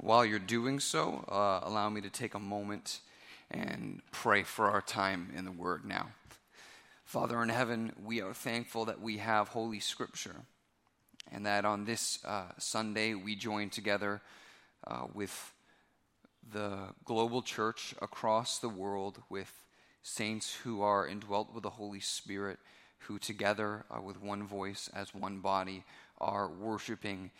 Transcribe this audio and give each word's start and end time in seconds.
while 0.00 0.24
you're 0.24 0.38
doing 0.38 0.80
so, 0.80 1.24
uh, 1.28 1.60
allow 1.62 1.90
me 1.90 2.00
to 2.00 2.10
take 2.10 2.34
a 2.34 2.38
moment 2.38 3.00
and 3.50 4.00
pray 4.12 4.42
for 4.42 4.70
our 4.70 4.80
time 4.80 5.30
in 5.36 5.44
the 5.44 5.52
Word 5.52 5.84
now. 5.84 6.08
Father 7.04 7.42
in 7.42 7.50
heaven, 7.50 7.92
we 8.02 8.22
are 8.22 8.32
thankful 8.32 8.86
that 8.86 9.00
we 9.00 9.18
have 9.18 9.48
Holy 9.48 9.80
Scripture 9.80 10.36
and 11.30 11.44
that 11.44 11.64
on 11.64 11.84
this 11.84 12.24
uh, 12.24 12.44
Sunday 12.58 13.14
we 13.14 13.36
join 13.36 13.68
together 13.68 14.22
uh, 14.86 15.04
with 15.12 15.52
the 16.50 16.78
global 17.04 17.42
church 17.42 17.94
across 18.00 18.58
the 18.58 18.68
world, 18.68 19.22
with 19.28 19.52
saints 20.02 20.54
who 20.64 20.80
are 20.80 21.06
indwelt 21.06 21.52
with 21.52 21.62
the 21.62 21.70
Holy 21.70 22.00
Spirit, 22.00 22.58
who 23.00 23.18
together 23.18 23.84
uh, 23.94 24.00
with 24.00 24.22
one 24.22 24.46
voice 24.46 24.88
as 24.94 25.14
one 25.14 25.40
body 25.40 25.84
are 26.18 26.48
worshiping 26.48 27.30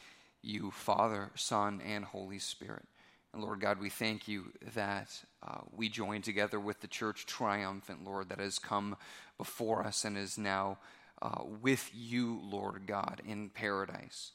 you, 0.42 0.70
Father, 0.70 1.30
Son, 1.34 1.80
and 1.84 2.04
Holy 2.04 2.38
Spirit. 2.38 2.84
And 3.32 3.42
Lord 3.42 3.60
God, 3.60 3.80
we 3.80 3.90
thank 3.90 4.26
you 4.26 4.52
that 4.74 5.22
uh, 5.46 5.60
we 5.74 5.88
join 5.88 6.22
together 6.22 6.58
with 6.58 6.80
the 6.80 6.88
church 6.88 7.26
triumphant, 7.26 8.04
Lord, 8.04 8.28
that 8.28 8.40
has 8.40 8.58
come 8.58 8.96
before 9.38 9.86
us 9.86 10.04
and 10.04 10.18
is 10.18 10.36
now 10.36 10.78
uh, 11.22 11.42
with 11.60 11.90
you, 11.94 12.40
Lord 12.42 12.86
God, 12.86 13.22
in 13.24 13.50
paradise. 13.50 14.32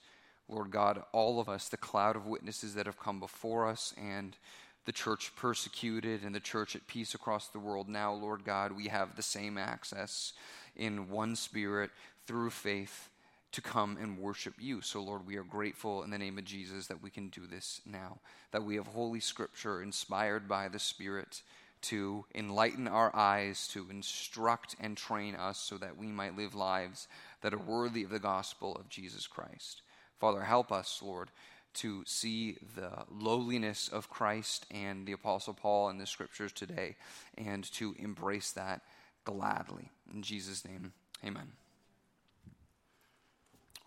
Lord 0.48 0.72
God, 0.72 1.04
all 1.12 1.40
of 1.40 1.50
us, 1.50 1.68
the 1.68 1.78
cloud 1.78 2.16
of 2.16 2.28
witnesses 2.28 2.76
that 2.76 2.86
have 2.86 3.00
come 3.00 3.20
before 3.20 3.68
us, 3.68 3.94
and 3.98 4.38
the 4.86 4.92
church 4.92 5.36
persecuted 5.36 6.24
and 6.24 6.34
the 6.34 6.40
church 6.40 6.76
at 6.76 6.88
peace 6.88 7.16
across 7.16 7.48
the 7.48 7.60
world. 7.60 7.90
Now, 7.90 8.14
Lord 8.14 8.46
God, 8.46 8.72
we 8.72 8.88
have 8.88 9.16
the 9.16 9.24
same 9.24 9.58
access 9.58 10.34
in 10.76 11.10
one 11.10 11.36
spirit 11.36 11.90
through 12.28 12.52
faith 12.52 13.10
to 13.56 13.62
come 13.62 13.98
and 14.02 14.18
worship 14.18 14.54
you. 14.60 14.82
So, 14.82 15.02
Lord, 15.02 15.26
we 15.26 15.38
are 15.38 15.44
grateful 15.44 16.04
in 16.04 16.10
the 16.10 16.18
name 16.18 16.38
of 16.38 16.44
Jesus 16.44 16.88
that 16.88 17.02
we 17.02 17.10
can 17.10 17.30
do 17.30 17.48
this 17.48 17.80
now, 17.86 18.20
that 18.52 18.66
we 18.66 18.76
have 18.76 18.88
Holy 18.88 19.22
Scripture 19.22 19.82
inspired 19.82 20.46
by 20.46 20.68
the 20.68 20.78
Spirit 20.78 21.42
to 21.84 22.26
enlighten 22.36 22.86
our 22.86 23.16
eyes, 23.16 23.70
to 23.70 23.88
instruct 23.90 24.76
and 24.82 24.98
train 24.98 25.36
us 25.36 25.58
so 25.58 25.78
that 25.78 25.96
we 25.96 26.08
might 26.08 26.36
live 26.36 26.54
lives 26.54 27.08
that 27.42 27.54
are 27.54 27.58
worthy 27.58 28.04
of 28.04 28.10
the 28.10 28.20
gospel 28.20 28.76
of 28.76 28.90
Jesus 28.90 29.26
Christ. 29.26 29.84
Father, 30.20 30.42
help 30.42 30.70
us, 30.70 31.02
Lord, 31.02 31.30
to 31.76 32.04
see 32.06 32.58
the 32.76 32.92
lowliness 33.10 33.88
of 33.88 34.10
Christ 34.10 34.66
and 34.70 35.06
the 35.06 35.14
Apostle 35.14 35.54
Paul 35.54 35.88
in 35.88 35.98
the 35.98 36.06
scriptures 36.06 36.52
today 36.52 36.98
and 37.38 37.64
to 37.74 37.96
embrace 37.98 38.52
that 38.52 38.82
gladly. 39.24 39.92
In 40.14 40.24
Jesus' 40.24 40.66
name, 40.66 40.92
amen. 41.24 41.54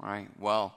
All 0.01 0.09
right, 0.09 0.29
well, 0.39 0.77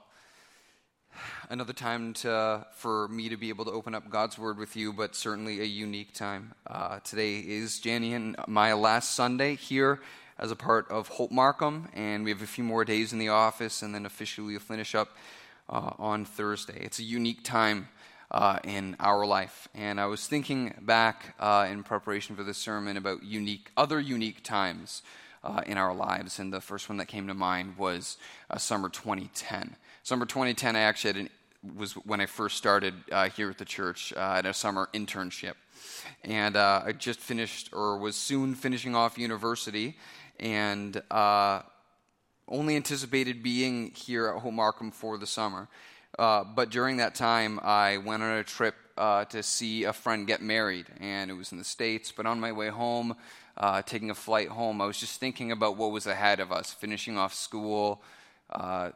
another 1.48 1.72
time 1.72 2.12
to, 2.14 2.66
for 2.74 3.06
me 3.06 3.28
to 3.28 3.36
be 3.36 3.50
able 3.50 3.64
to 3.66 3.70
open 3.70 3.94
up 3.94 4.10
God's 4.10 4.36
Word 4.36 4.58
with 4.58 4.74
you, 4.74 4.92
but 4.92 5.14
certainly 5.14 5.60
a 5.60 5.64
unique 5.64 6.12
time. 6.12 6.54
Uh, 6.66 6.98
today 7.04 7.38
is 7.38 7.78
Jenny 7.78 8.14
and 8.14 8.34
my 8.48 8.72
last 8.72 9.14
Sunday 9.14 9.54
here 9.54 10.00
as 10.40 10.50
a 10.50 10.56
part 10.56 10.90
of 10.90 11.06
Hope 11.06 11.30
Markham, 11.30 11.88
and 11.94 12.24
we 12.24 12.30
have 12.30 12.42
a 12.42 12.48
few 12.48 12.64
more 12.64 12.84
days 12.84 13.12
in 13.12 13.20
the 13.20 13.28
office, 13.28 13.82
and 13.82 13.94
then 13.94 14.06
officially 14.06 14.54
we'll 14.54 14.58
finish 14.58 14.92
up 14.92 15.16
uh, 15.68 15.92
on 16.00 16.24
Thursday. 16.24 16.80
It's 16.80 16.98
a 16.98 17.04
unique 17.04 17.44
time 17.44 17.90
uh, 18.32 18.58
in 18.64 18.96
our 18.98 19.24
life, 19.24 19.68
and 19.72 20.00
I 20.00 20.06
was 20.06 20.26
thinking 20.26 20.74
back 20.80 21.36
uh, 21.38 21.68
in 21.70 21.84
preparation 21.84 22.34
for 22.34 22.42
this 22.42 22.58
sermon 22.58 22.96
about 22.96 23.22
unique, 23.22 23.70
other 23.76 24.00
unique 24.00 24.42
times 24.42 25.02
uh, 25.44 25.62
in 25.66 25.78
our 25.78 25.94
lives. 25.94 26.38
And 26.38 26.52
the 26.52 26.60
first 26.60 26.88
one 26.88 26.98
that 26.98 27.06
came 27.06 27.26
to 27.26 27.34
mind 27.34 27.76
was 27.76 28.16
uh, 28.50 28.58
summer 28.58 28.88
2010. 28.88 29.76
Summer 30.02 30.26
2010, 30.26 30.76
I 30.76 30.80
actually 30.80 31.20
an, 31.20 31.28
was 31.76 31.92
when 31.94 32.20
I 32.20 32.26
first 32.26 32.56
started 32.56 32.94
uh, 33.10 33.28
here 33.28 33.50
at 33.50 33.58
the 33.58 33.64
church 33.64 34.12
uh, 34.16 34.34
at 34.38 34.46
a 34.46 34.54
summer 34.54 34.88
internship. 34.94 35.54
And 36.24 36.56
uh, 36.56 36.82
I 36.86 36.92
just 36.92 37.20
finished, 37.20 37.70
or 37.72 37.98
was 37.98 38.16
soon 38.16 38.54
finishing 38.54 38.94
off 38.94 39.18
university, 39.18 39.96
and 40.38 41.00
uh, 41.10 41.62
only 42.48 42.76
anticipated 42.76 43.42
being 43.42 43.90
here 43.94 44.28
at 44.28 44.42
Hope 44.42 44.52
Markham 44.52 44.90
for 44.90 45.18
the 45.18 45.26
summer. 45.26 45.68
But 46.18 46.70
during 46.70 46.98
that 46.98 47.14
time, 47.14 47.60
I 47.62 47.98
went 47.98 48.22
on 48.22 48.38
a 48.38 48.44
trip 48.44 48.74
uh, 48.96 49.24
to 49.26 49.42
see 49.42 49.84
a 49.84 49.92
friend 49.92 50.26
get 50.26 50.42
married, 50.42 50.86
and 51.00 51.30
it 51.30 51.34
was 51.34 51.52
in 51.52 51.58
the 51.58 51.64
States. 51.64 52.12
But 52.12 52.26
on 52.26 52.40
my 52.40 52.52
way 52.52 52.68
home, 52.68 53.16
uh, 53.56 53.82
taking 53.82 54.10
a 54.10 54.14
flight 54.14 54.48
home, 54.48 54.80
I 54.80 54.86
was 54.86 54.98
just 54.98 55.20
thinking 55.20 55.52
about 55.52 55.76
what 55.76 55.90
was 55.90 56.06
ahead 56.06 56.40
of 56.40 56.52
us, 56.52 56.72
finishing 56.72 57.18
off 57.18 57.34
school, 57.34 58.02
uh, 58.50 58.90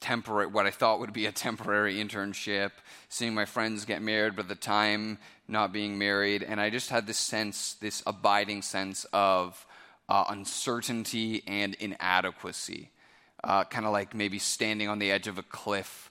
temporary, 0.00 0.46
what 0.46 0.66
I 0.66 0.70
thought 0.70 1.00
would 1.00 1.12
be 1.12 1.26
a 1.26 1.32
temporary 1.32 1.96
internship, 1.96 2.70
seeing 3.08 3.34
my 3.34 3.44
friends 3.44 3.84
get 3.84 4.02
married, 4.02 4.34
but 4.36 4.42
at 4.42 4.48
the 4.48 4.54
time 4.54 5.18
not 5.46 5.72
being 5.72 5.98
married, 5.98 6.42
and 6.42 6.60
I 6.60 6.70
just 6.70 6.90
had 6.90 7.06
this 7.06 7.18
sense, 7.18 7.74
this 7.74 8.02
abiding 8.06 8.62
sense 8.62 9.04
of 9.12 9.66
uh, 10.08 10.24
uncertainty 10.28 11.42
and 11.46 11.74
inadequacy, 11.74 12.90
uh, 13.44 13.64
kind 13.64 13.86
of 13.86 13.92
like 13.92 14.14
maybe 14.14 14.38
standing 14.38 14.88
on 14.88 14.98
the 14.98 15.10
edge 15.10 15.28
of 15.28 15.38
a 15.38 15.42
cliff, 15.42 16.09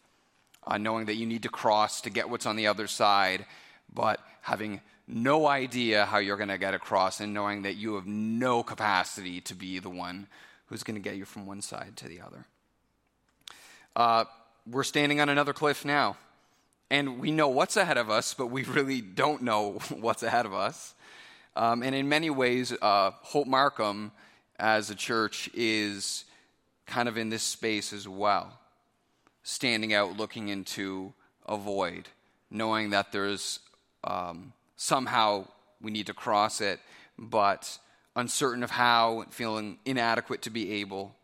uh, 0.65 0.77
knowing 0.77 1.05
that 1.05 1.15
you 1.15 1.25
need 1.25 1.43
to 1.43 1.49
cross 1.49 2.01
to 2.01 2.09
get 2.09 2.29
what's 2.29 2.45
on 2.45 2.55
the 2.55 2.67
other 2.67 2.87
side, 2.87 3.45
but 3.93 4.19
having 4.41 4.81
no 5.07 5.47
idea 5.47 6.05
how 6.05 6.19
you're 6.19 6.37
going 6.37 6.49
to 6.49 6.57
get 6.57 6.73
across 6.73 7.19
and 7.19 7.33
knowing 7.33 7.63
that 7.63 7.75
you 7.75 7.95
have 7.95 8.05
no 8.05 8.61
capacity 8.61 9.41
to 9.41 9.55
be 9.55 9.79
the 9.79 9.89
one 9.89 10.27
who's 10.67 10.83
going 10.83 10.95
to 10.95 11.01
get 11.01 11.17
you 11.17 11.25
from 11.25 11.45
one 11.45 11.61
side 11.61 11.93
to 11.97 12.07
the 12.07 12.21
other. 12.21 12.45
Uh, 13.95 14.25
we're 14.67 14.83
standing 14.83 15.19
on 15.19 15.29
another 15.29 15.53
cliff 15.53 15.83
now, 15.83 16.15
and 16.91 17.19
we 17.19 17.31
know 17.31 17.49
what's 17.49 17.75
ahead 17.75 17.97
of 17.97 18.09
us, 18.09 18.35
but 18.35 18.47
we 18.47 18.63
really 18.63 19.01
don't 19.01 19.41
know 19.41 19.71
what's 19.89 20.21
ahead 20.21 20.45
of 20.45 20.53
us. 20.53 20.93
Um, 21.55 21.81
and 21.81 21.95
in 21.95 22.07
many 22.07 22.29
ways, 22.29 22.71
uh, 22.81 23.11
Hope 23.21 23.47
Markham 23.47 24.11
as 24.59 24.89
a 24.89 24.95
church 24.95 25.49
is 25.53 26.25
kind 26.85 27.09
of 27.09 27.17
in 27.17 27.29
this 27.29 27.43
space 27.43 27.93
as 27.93 28.07
well, 28.07 28.58
standing 29.43 29.93
out, 29.93 30.17
looking 30.17 30.49
into 30.49 31.13
a 31.45 31.57
void, 31.57 32.09
knowing 32.49 32.91
that 32.91 33.11
there's 33.11 33.59
um, 34.03 34.53
somehow 34.75 35.45
we 35.81 35.91
need 35.91 36.07
to 36.07 36.13
cross 36.13 36.61
it, 36.61 36.79
but 37.17 37.77
uncertain 38.15 38.63
of 38.63 38.71
how, 38.71 39.25
feeling 39.29 39.77
inadequate 39.85 40.41
to 40.43 40.49
be 40.49 40.73
able. 40.73 41.15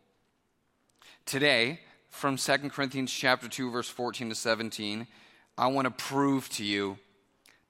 Today, 1.24 1.80
from 2.10 2.36
2 2.36 2.70
Corinthians 2.70 3.12
chapter 3.12 3.48
2 3.48 3.70
verse 3.70 3.88
14 3.88 4.30
to 4.30 4.34
17, 4.34 5.06
I 5.58 5.66
want 5.68 5.86
to 5.86 5.90
prove 5.90 6.48
to 6.50 6.64
you 6.64 6.98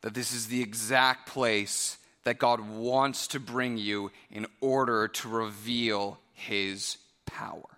that 0.03 0.15
this 0.15 0.33
is 0.33 0.47
the 0.47 0.63
exact 0.63 1.29
place 1.29 1.99
that 2.25 2.39
God 2.39 2.61
wants 2.61 3.29
to 3.29 3.41
bring 3.41 3.79
you 3.79 4.11
in 4.31 4.47
order 4.61 5.09
to 5.09 5.29
reveal 5.29 6.19
his 6.33 6.99
power. 7.25 7.76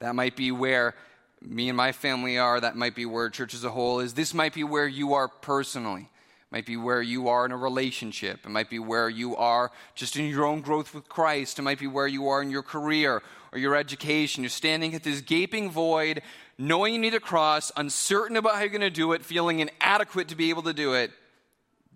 That 0.00 0.14
might 0.14 0.36
be 0.36 0.50
where 0.50 0.94
me 1.40 1.68
and 1.68 1.76
my 1.76 1.92
family 1.92 2.38
are, 2.38 2.60
that 2.60 2.76
might 2.76 2.94
be 2.94 3.06
where 3.06 3.28
church 3.30 3.54
as 3.54 3.64
a 3.64 3.70
whole 3.70 4.00
is. 4.00 4.14
This 4.14 4.34
might 4.34 4.54
be 4.54 4.64
where 4.64 4.86
you 4.86 5.14
are 5.14 5.28
personally 5.28 6.10
might 6.50 6.64
be 6.66 6.76
where 6.76 7.02
you 7.02 7.28
are 7.28 7.44
in 7.44 7.52
a 7.52 7.56
relationship. 7.56 8.40
It 8.44 8.48
might 8.48 8.70
be 8.70 8.78
where 8.78 9.08
you 9.08 9.36
are 9.36 9.70
just 9.94 10.16
in 10.16 10.26
your 10.26 10.44
own 10.44 10.60
growth 10.60 10.94
with 10.94 11.08
Christ. 11.08 11.58
It 11.58 11.62
might 11.62 11.78
be 11.78 11.86
where 11.86 12.06
you 12.06 12.28
are 12.28 12.40
in 12.40 12.50
your 12.50 12.62
career 12.62 13.22
or 13.52 13.58
your 13.58 13.74
education. 13.74 14.42
You're 14.42 14.50
standing 14.50 14.94
at 14.94 15.02
this 15.02 15.20
gaping 15.20 15.70
void, 15.70 16.22
knowing 16.56 16.94
you 16.94 17.00
need 17.00 17.12
to 17.12 17.20
cross, 17.20 17.72
uncertain 17.76 18.36
about 18.36 18.54
how 18.54 18.60
you're 18.60 18.68
going 18.70 18.80
to 18.80 18.90
do 18.90 19.12
it, 19.12 19.24
feeling 19.24 19.60
inadequate 19.60 20.28
to 20.28 20.36
be 20.36 20.50
able 20.50 20.62
to 20.62 20.72
do 20.72 20.94
it. 20.94 21.10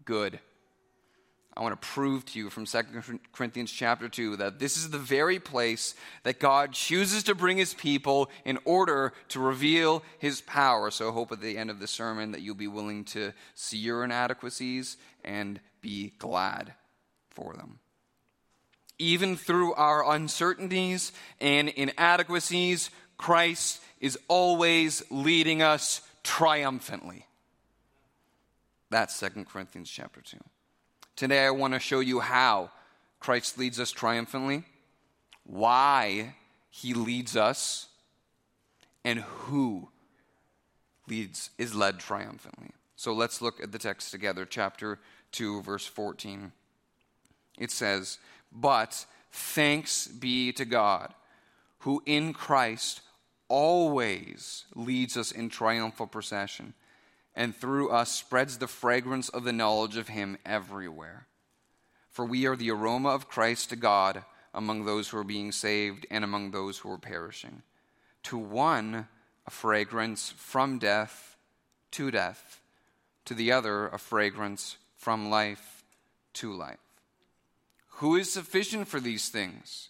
Good. 0.05 0.41
I 1.61 1.63
want 1.63 1.79
to 1.79 1.89
prove 1.89 2.25
to 2.25 2.39
you 2.39 2.49
from 2.49 2.65
2 2.65 2.79
Corinthians 3.33 3.71
chapter 3.71 4.09
2 4.09 4.37
that 4.37 4.59
this 4.59 4.79
is 4.79 4.89
the 4.89 4.99
very 4.99 5.39
place 5.39 5.95
that 6.23 6.41
God 6.41 6.73
chooses 6.73 7.23
to 7.25 7.35
bring 7.35 7.59
his 7.59 7.75
people 7.75 8.31
in 8.47 8.59
order 8.65 9.13
to 9.29 9.41
reveal 9.41 10.03
his 10.19 10.41
power. 10.41 10.91
So 10.91 11.11
I 11.11 11.13
hope 11.13 11.33
at 11.33 11.43
the 11.43 11.59
end 11.59 11.69
of 11.69 11.79
the 11.79 11.87
sermon 11.87 12.33
that 12.33 12.41
you'll 12.41 12.55
be 12.55 12.67
willing 12.67 13.05
to 13.05 13.35
see 13.55 13.77
your 13.77 14.05
inadequacies 14.05 14.97
and 15.23 15.61
be 15.83 16.15
glad 16.19 16.73
for 17.29 17.53
them. 17.53 17.81
Even 18.99 19.37
through 19.37 19.75
our 19.75 20.15
uncertainties 20.15 21.13
and 21.43 21.69
inadequacies, 21.69 22.89
Christ 23.19 23.83
is 24.01 24.19
always 24.29 25.03
leading 25.11 25.61
us 25.61 26.01
triumphantly. 26.23 27.27
That's 28.89 29.21
2 29.21 29.45
Corinthians 29.45 29.91
chapter 29.91 30.23
2. 30.23 30.39
Today, 31.21 31.45
I 31.45 31.51
want 31.51 31.75
to 31.75 31.81
show 31.81 32.01
you 32.01 32.21
how 32.21 32.71
Christ 33.19 33.59
leads 33.59 33.79
us 33.79 33.91
triumphantly, 33.91 34.65
why 35.45 36.35
he 36.71 36.95
leads 36.95 37.37
us, 37.37 37.89
and 39.05 39.19
who 39.19 39.91
leads 41.07 41.51
is 41.59 41.75
led 41.75 41.99
triumphantly. 41.99 42.71
So 42.97 43.13
let's 43.13 43.43
look 43.43 43.63
at 43.63 43.71
the 43.71 43.79
text 43.79 44.11
together, 44.11 44.47
chapter 44.47 44.99
2, 45.33 45.61
verse 45.61 45.85
14. 45.85 46.53
It 47.59 47.71
says, 47.71 48.17
But 48.51 49.05
thanks 49.31 50.07
be 50.07 50.53
to 50.53 50.65
God, 50.65 51.13
who 51.81 52.03
in 52.07 52.33
Christ 52.33 53.03
always 53.47 54.65
leads 54.75 55.19
us 55.19 55.33
in 55.33 55.51
triumphal 55.51 56.07
procession 56.07 56.73
and 57.35 57.55
through 57.55 57.91
us 57.91 58.11
spreads 58.13 58.59
the 58.59 58.67
fragrance 58.67 59.29
of 59.29 59.45
the 59.45 59.53
knowledge 59.53 59.97
of 59.97 60.09
him 60.09 60.39
everywhere. 60.45 61.27
For 62.11 62.25
we 62.25 62.47
are 62.47 62.57
the 62.57 62.71
aroma 62.71 63.11
of 63.11 63.29
Christ 63.29 63.71
to 63.71 63.77
God 63.77 64.25
among 64.53 64.85
those 64.85 65.09
who 65.09 65.19
are 65.19 65.25
being 65.25 65.53
saved 65.53 66.07
and 66.11 66.25
among 66.25 66.51
those 66.51 66.79
who 66.79 66.91
are 66.91 66.99
perishing. 66.99 67.63
To 68.25 68.37
one, 68.37 69.07
a 69.47 69.51
fragrance 69.51 70.35
from 70.37 70.79
death 70.79 71.37
to 71.93 72.11
death, 72.11 72.61
to 73.25 73.35
the 73.35 73.53
other, 73.53 73.89
a 73.89 73.99
fragrance 73.99 74.77
from 74.97 75.31
life 75.31 75.83
to 76.35 76.53
life. 76.53 76.79
Who 77.95 78.17
is 78.17 78.33
sufficient 78.33 78.89
for 78.89 79.01
these 79.01 79.29
things? 79.29 79.89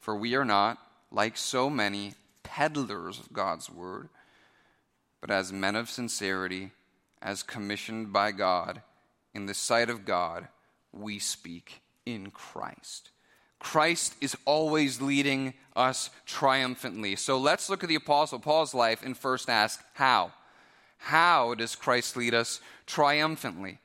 For 0.00 0.16
we 0.16 0.34
are 0.34 0.44
not, 0.44 0.78
like 1.10 1.36
so 1.36 1.68
many, 1.68 2.14
peddlers 2.42 3.18
of 3.18 3.32
God's 3.32 3.70
word, 3.70 4.08
but 5.20 5.30
as 5.30 5.52
men 5.52 5.76
of 5.76 5.90
sincerity, 5.90 6.72
as 7.20 7.42
commissioned 7.42 8.12
by 8.12 8.32
God, 8.32 8.82
in 9.34 9.46
the 9.46 9.54
sight 9.54 9.90
of 9.90 10.04
God, 10.04 10.48
we 10.92 11.18
speak 11.18 11.80
in 12.06 12.30
Christ. 12.30 13.10
Christ 13.58 14.14
is 14.20 14.36
always 14.44 15.00
leading 15.00 15.54
us 15.74 16.10
triumphantly. 16.26 17.16
So 17.16 17.38
let's 17.38 17.68
look 17.68 17.82
at 17.82 17.88
the 17.88 17.96
Apostle 17.96 18.38
Paul's 18.38 18.74
life 18.74 19.02
and 19.04 19.16
first 19.16 19.50
ask 19.50 19.82
how? 19.94 20.32
How 20.98 21.54
does 21.54 21.74
Christ 21.74 22.16
lead 22.16 22.34
us 22.34 22.60
triumphantly? 22.86 23.78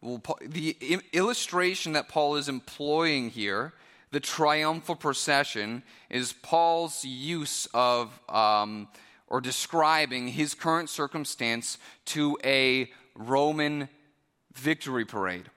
Well, 0.00 0.22
the 0.40 0.76
illustration 1.12 1.92
that 1.92 2.08
Paul 2.08 2.36
is 2.36 2.48
employing 2.48 3.30
here, 3.30 3.72
the 4.12 4.20
triumphal 4.20 4.94
procession, 4.94 5.82
is 6.08 6.32
Paul's 6.32 7.04
use 7.04 7.66
of 7.74 8.20
um, 8.28 8.88
or 9.28 9.40
describing 9.40 10.28
his 10.28 10.54
current 10.54 10.90
circumstance 10.90 11.78
to 12.06 12.38
a 12.44 12.90
Roman 13.14 13.88
victory 14.54 15.04
parade. 15.04 15.50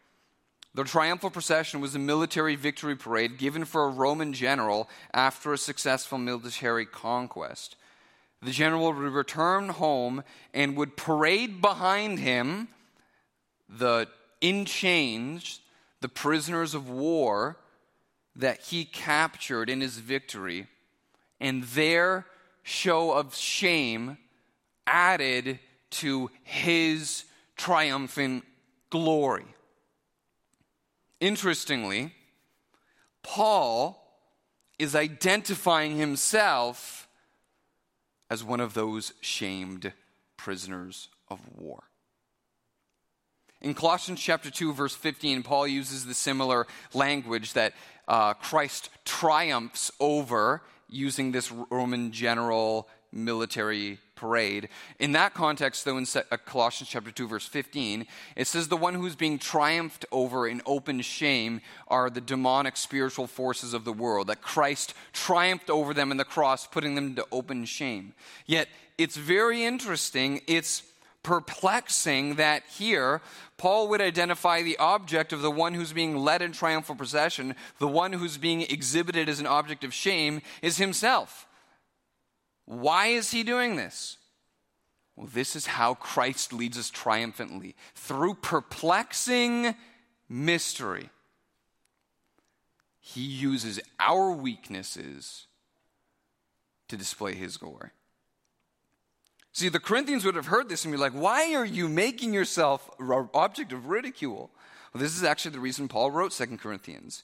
The 0.73 0.83
triumphal 0.83 1.31
procession 1.31 1.81
was 1.81 1.95
a 1.95 1.99
military 1.99 2.55
victory 2.55 2.95
parade 2.95 3.37
given 3.37 3.65
for 3.65 3.83
a 3.83 3.89
Roman 3.89 4.31
general 4.31 4.89
after 5.13 5.51
a 5.51 5.57
successful 5.57 6.17
military 6.17 6.85
conquest. 6.85 7.75
The 8.41 8.51
general 8.51 8.93
would 8.93 8.95
return 8.95 9.69
home 9.69 10.23
and 10.53 10.77
would 10.77 10.95
parade 10.95 11.61
behind 11.61 12.19
him 12.19 12.69
the 13.69 14.07
in 14.39 14.65
chains, 14.65 15.59
the 15.99 16.09
prisoners 16.09 16.73
of 16.73 16.89
war 16.89 17.57
that 18.35 18.61
he 18.61 18.85
captured 18.85 19.69
in 19.69 19.81
his 19.81 19.97
victory, 19.97 20.67
and 21.39 21.63
their 21.63 22.25
show 22.63 23.11
of 23.11 23.35
shame 23.35 24.17
added 24.87 25.59
to 25.89 26.29
his 26.43 27.25
triumphant 27.55 28.43
glory. 28.89 29.45
Interestingly, 31.19 32.13
Paul 33.23 33.97
is 34.79 34.95
identifying 34.95 35.97
himself 35.97 37.07
as 38.29 38.43
one 38.43 38.59
of 38.59 38.73
those 38.73 39.13
shamed 39.21 39.93
prisoners 40.37 41.09
of 41.29 41.39
war. 41.55 41.83
In 43.61 43.75
Colossians 43.75 44.19
chapter 44.19 44.49
2, 44.49 44.73
verse 44.73 44.95
15, 44.95 45.43
Paul 45.43 45.67
uses 45.67 46.05
the 46.05 46.15
similar 46.15 46.65
language 46.93 47.53
that 47.53 47.73
uh, 48.07 48.33
Christ 48.33 48.89
triumphs 49.05 49.91
over 49.99 50.63
using 50.91 51.31
this 51.31 51.51
Roman 51.51 52.11
general 52.11 52.87
military 53.11 53.99
parade. 54.15 54.69
In 54.99 55.13
that 55.13 55.33
context, 55.33 55.83
though, 55.83 55.97
in 55.97 56.05
uh, 56.15 56.37
Colossians 56.45 56.89
chapter 56.89 57.11
2, 57.11 57.27
verse 57.27 57.47
15, 57.47 58.05
it 58.35 58.47
says 58.47 58.67
the 58.67 58.77
one 58.77 58.93
who's 58.93 59.15
being 59.15 59.39
triumphed 59.39 60.05
over 60.11 60.47
in 60.47 60.61
open 60.65 61.01
shame 61.01 61.61
are 61.87 62.09
the 62.09 62.21
demonic 62.21 62.77
spiritual 62.77 63.27
forces 63.27 63.73
of 63.73 63.83
the 63.83 63.93
world, 63.93 64.27
that 64.27 64.41
Christ 64.41 64.93
triumphed 65.11 65.69
over 65.69 65.93
them 65.93 66.11
in 66.11 66.17
the 66.17 66.23
cross, 66.23 66.67
putting 66.67 66.95
them 66.95 67.15
to 67.15 67.25
open 67.31 67.65
shame. 67.65 68.13
Yet, 68.45 68.67
it's 68.97 69.17
very 69.17 69.63
interesting. 69.63 70.41
It's 70.45 70.83
perplexing 71.23 72.35
that 72.35 72.63
here 72.77 73.21
Paul 73.57 73.89
would 73.89 74.01
identify 74.01 74.61
the 74.61 74.77
object 74.77 75.33
of 75.33 75.41
the 75.41 75.51
one 75.51 75.73
who's 75.73 75.93
being 75.93 76.17
led 76.17 76.41
in 76.41 76.51
triumphal 76.51 76.95
procession, 76.95 77.55
the 77.77 77.87
one 77.87 78.13
who's 78.13 78.37
being 78.37 78.61
exhibited 78.61 79.29
as 79.29 79.39
an 79.39 79.45
object 79.45 79.83
of 79.83 79.93
shame, 79.93 80.41
is 80.61 80.77
himself. 80.77 81.47
Why 82.65 83.07
is 83.07 83.31
he 83.31 83.43
doing 83.43 83.75
this? 83.75 84.17
Well, 85.15 85.29
this 85.31 85.55
is 85.55 85.67
how 85.67 85.93
Christ 85.93 86.53
leads 86.53 86.77
us 86.77 86.89
triumphantly 86.89 87.75
through 87.93 88.35
perplexing 88.35 89.75
mystery. 90.27 91.09
He 92.99 93.21
uses 93.21 93.79
our 93.99 94.31
weaknesses 94.31 95.47
to 96.87 96.97
display 96.97 97.35
his 97.35 97.57
glory. 97.57 97.89
See, 99.53 99.69
the 99.69 99.79
Corinthians 99.79 100.23
would 100.23 100.35
have 100.35 100.47
heard 100.47 100.69
this 100.69 100.85
and 100.85 100.93
be 100.93 100.97
like, 100.97 101.11
why 101.11 101.53
are 101.55 101.65
you 101.65 101.89
making 101.89 102.33
yourself 102.33 102.89
an 102.99 103.29
object 103.33 103.73
of 103.73 103.87
ridicule? 103.87 104.49
Well, 104.93 105.01
this 105.03 105.15
is 105.15 105.23
actually 105.23 105.51
the 105.51 105.59
reason 105.59 105.87
Paul 105.87 106.11
wrote 106.11 106.33
Second 106.33 106.59
Corinthians. 106.59 107.23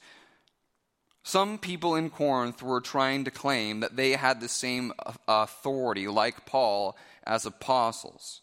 Some 1.24 1.58
people 1.58 1.96
in 1.96 2.10
Corinth 2.10 2.62
were 2.64 2.80
trying 2.80 3.26
to 3.26 3.32
claim 3.32 3.82
that 3.82 3.98
they 3.98 4.12
had 4.12 4.40
the 4.40 4.48
same 4.48 4.94
authority, 5.28 6.08
like 6.08 6.46
Paul, 6.46 6.98
as 7.26 7.46
apostles. 7.46 8.42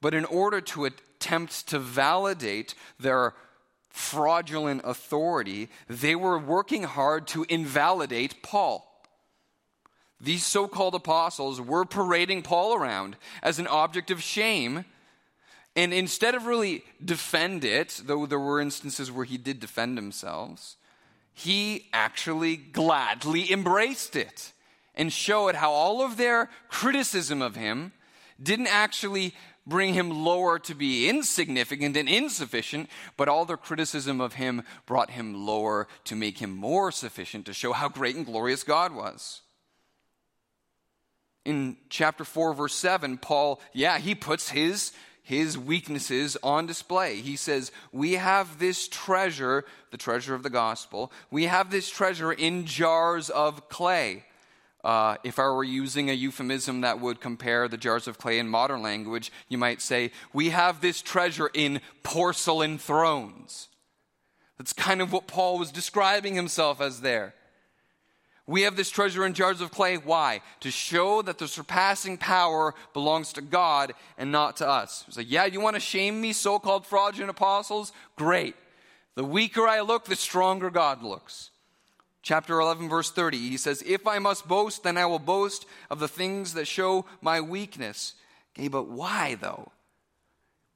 But 0.00 0.14
in 0.14 0.24
order 0.24 0.60
to 0.60 0.84
attempt 0.84 1.68
to 1.68 1.78
validate 1.78 2.74
their 2.98 3.34
fraudulent 3.88 4.82
authority, 4.84 5.68
they 5.88 6.14
were 6.14 6.38
working 6.38 6.84
hard 6.84 7.26
to 7.28 7.44
invalidate 7.48 8.42
Paul. 8.42 8.91
These 10.22 10.46
so 10.46 10.68
called 10.68 10.94
apostles 10.94 11.60
were 11.60 11.84
parading 11.84 12.42
Paul 12.42 12.74
around 12.74 13.16
as 13.42 13.58
an 13.58 13.66
object 13.66 14.12
of 14.12 14.22
shame. 14.22 14.84
And 15.74 15.92
instead 15.92 16.36
of 16.36 16.46
really 16.46 16.84
defend 17.04 17.64
it, 17.64 18.00
though 18.04 18.26
there 18.26 18.38
were 18.38 18.60
instances 18.60 19.10
where 19.10 19.24
he 19.24 19.36
did 19.36 19.58
defend 19.58 19.98
himself, 19.98 20.76
he 21.34 21.88
actually 21.92 22.56
gladly 22.56 23.50
embraced 23.50 24.14
it 24.14 24.52
and 24.94 25.12
showed 25.12 25.56
how 25.56 25.72
all 25.72 26.02
of 26.02 26.16
their 26.16 26.50
criticism 26.68 27.42
of 27.42 27.56
him 27.56 27.92
didn't 28.40 28.68
actually 28.68 29.34
bring 29.66 29.94
him 29.94 30.10
lower 30.10 30.58
to 30.58 30.74
be 30.74 31.08
insignificant 31.08 31.96
and 31.96 32.08
insufficient, 32.08 32.88
but 33.16 33.28
all 33.28 33.44
their 33.44 33.56
criticism 33.56 34.20
of 34.20 34.34
him 34.34 34.62
brought 34.86 35.10
him 35.10 35.46
lower 35.46 35.88
to 36.04 36.14
make 36.14 36.38
him 36.38 36.54
more 36.54 36.92
sufficient 36.92 37.46
to 37.46 37.52
show 37.52 37.72
how 37.72 37.88
great 37.88 38.14
and 38.14 38.26
glorious 38.26 38.62
God 38.62 38.94
was. 38.94 39.40
In 41.44 41.76
chapter 41.88 42.24
4, 42.24 42.54
verse 42.54 42.74
7, 42.74 43.18
Paul, 43.18 43.60
yeah, 43.72 43.98
he 43.98 44.14
puts 44.14 44.50
his 44.50 44.92
his 45.22 45.56
weaknesses 45.56 46.36
on 46.42 46.66
display. 46.66 47.16
He 47.16 47.36
says, 47.36 47.70
We 47.92 48.14
have 48.14 48.58
this 48.58 48.88
treasure, 48.88 49.64
the 49.90 49.96
treasure 49.96 50.34
of 50.34 50.42
the 50.42 50.50
gospel, 50.50 51.12
we 51.30 51.44
have 51.44 51.70
this 51.70 51.88
treasure 51.88 52.32
in 52.32 52.66
jars 52.66 53.30
of 53.30 53.68
clay. 53.68 54.24
Uh, 54.84 55.16
if 55.22 55.38
I 55.38 55.44
were 55.44 55.62
using 55.62 56.10
a 56.10 56.12
euphemism 56.12 56.80
that 56.80 57.00
would 57.00 57.20
compare 57.20 57.68
the 57.68 57.76
jars 57.76 58.08
of 58.08 58.18
clay 58.18 58.40
in 58.40 58.48
modern 58.48 58.82
language, 58.82 59.30
you 59.48 59.56
might 59.56 59.80
say, 59.80 60.10
We 60.32 60.50
have 60.50 60.80
this 60.80 61.00
treasure 61.00 61.50
in 61.54 61.80
porcelain 62.02 62.78
thrones. 62.78 63.68
That's 64.58 64.72
kind 64.72 65.00
of 65.00 65.12
what 65.12 65.28
Paul 65.28 65.58
was 65.58 65.70
describing 65.70 66.34
himself 66.34 66.80
as 66.80 67.00
there. 67.00 67.34
We 68.46 68.62
have 68.62 68.76
this 68.76 68.90
treasure 68.90 69.24
in 69.24 69.34
jars 69.34 69.60
of 69.60 69.70
clay. 69.70 69.96
Why? 69.96 70.40
To 70.60 70.70
show 70.70 71.22
that 71.22 71.38
the 71.38 71.46
surpassing 71.46 72.18
power 72.18 72.74
belongs 72.92 73.32
to 73.34 73.42
God 73.42 73.94
and 74.18 74.32
not 74.32 74.56
to 74.56 74.68
us. 74.68 75.04
It's 75.06 75.16
like, 75.16 75.30
yeah, 75.30 75.44
you 75.44 75.60
want 75.60 75.76
to 75.76 75.80
shame 75.80 76.20
me, 76.20 76.32
so 76.32 76.58
called 76.58 76.86
fraudulent 76.86 77.30
apostles? 77.30 77.92
Great. 78.16 78.56
The 79.14 79.24
weaker 79.24 79.68
I 79.68 79.80
look, 79.80 80.06
the 80.06 80.16
stronger 80.16 80.70
God 80.70 81.02
looks. 81.02 81.50
Chapter 82.22 82.60
11, 82.60 82.88
verse 82.88 83.10
30, 83.10 83.36
he 83.36 83.56
says, 83.56 83.82
If 83.86 84.06
I 84.06 84.18
must 84.18 84.46
boast, 84.46 84.84
then 84.84 84.96
I 84.96 85.06
will 85.06 85.18
boast 85.18 85.66
of 85.90 85.98
the 85.98 86.08
things 86.08 86.54
that 86.54 86.66
show 86.66 87.04
my 87.20 87.40
weakness. 87.40 88.14
Okay, 88.54 88.68
but 88.68 88.88
why 88.88 89.36
though? 89.40 89.72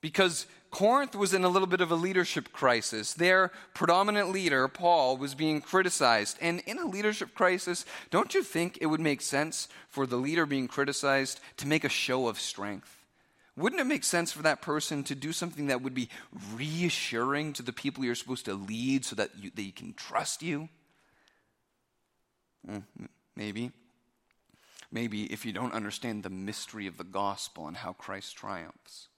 Because 0.00 0.46
Corinth 0.76 1.16
was 1.16 1.32
in 1.32 1.42
a 1.42 1.48
little 1.48 1.66
bit 1.66 1.80
of 1.80 1.90
a 1.90 1.94
leadership 1.94 2.52
crisis. 2.52 3.14
Their 3.14 3.50
predominant 3.72 4.30
leader, 4.30 4.68
Paul, 4.68 5.16
was 5.16 5.34
being 5.34 5.62
criticized. 5.62 6.36
And 6.38 6.60
in 6.66 6.78
a 6.78 6.84
leadership 6.84 7.34
crisis, 7.34 7.86
don't 8.10 8.34
you 8.34 8.42
think 8.42 8.76
it 8.78 8.84
would 8.84 9.00
make 9.00 9.22
sense 9.22 9.68
for 9.88 10.06
the 10.06 10.18
leader 10.18 10.44
being 10.44 10.68
criticized 10.68 11.40
to 11.56 11.66
make 11.66 11.84
a 11.84 11.88
show 11.88 12.28
of 12.28 12.38
strength? 12.38 12.94
Wouldn't 13.56 13.80
it 13.80 13.86
make 13.86 14.04
sense 14.04 14.32
for 14.32 14.42
that 14.42 14.60
person 14.60 15.02
to 15.04 15.14
do 15.14 15.32
something 15.32 15.68
that 15.68 15.80
would 15.80 15.94
be 15.94 16.10
reassuring 16.54 17.54
to 17.54 17.62
the 17.62 17.72
people 17.72 18.04
you're 18.04 18.14
supposed 18.14 18.44
to 18.44 18.52
lead 18.52 19.06
so 19.06 19.16
that 19.16 19.30
you, 19.34 19.50
they 19.54 19.70
can 19.70 19.94
trust 19.94 20.42
you? 20.42 20.68
Mm, 22.68 22.82
maybe. 23.34 23.72
maybe 24.92 25.32
if 25.32 25.46
you 25.46 25.54
don't 25.54 25.72
understand 25.72 26.22
the 26.22 26.28
mystery 26.28 26.86
of 26.86 26.98
the 26.98 27.04
gospel 27.04 27.66
and 27.66 27.78
how 27.78 27.94
Christ 27.94 28.36
triumphs. 28.36 29.08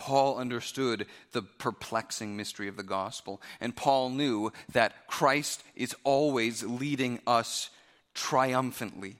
Paul 0.00 0.38
understood 0.38 1.06
the 1.32 1.42
perplexing 1.42 2.34
mystery 2.34 2.68
of 2.68 2.78
the 2.78 2.82
gospel, 2.82 3.42
and 3.60 3.76
Paul 3.76 4.08
knew 4.08 4.50
that 4.72 5.06
Christ 5.06 5.62
is 5.76 5.94
always 6.04 6.62
leading 6.62 7.20
us 7.26 7.68
triumphantly. 8.14 9.16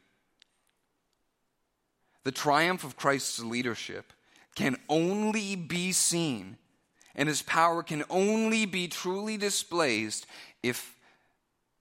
The 2.25 2.33
triumph 2.33 2.83
of 2.83 2.97
Christ's 2.97 3.41
leadership 3.41 4.15
can 4.55 4.79
only 4.89 5.55
be 5.55 5.93
seen, 5.93 6.57
and 7.15 7.29
his 7.29 7.43
power 7.43 7.83
can 7.83 8.03
only 8.09 8.65
be 8.65 8.89
truly 8.89 9.37
displayed 9.37 10.15
if 10.63 10.97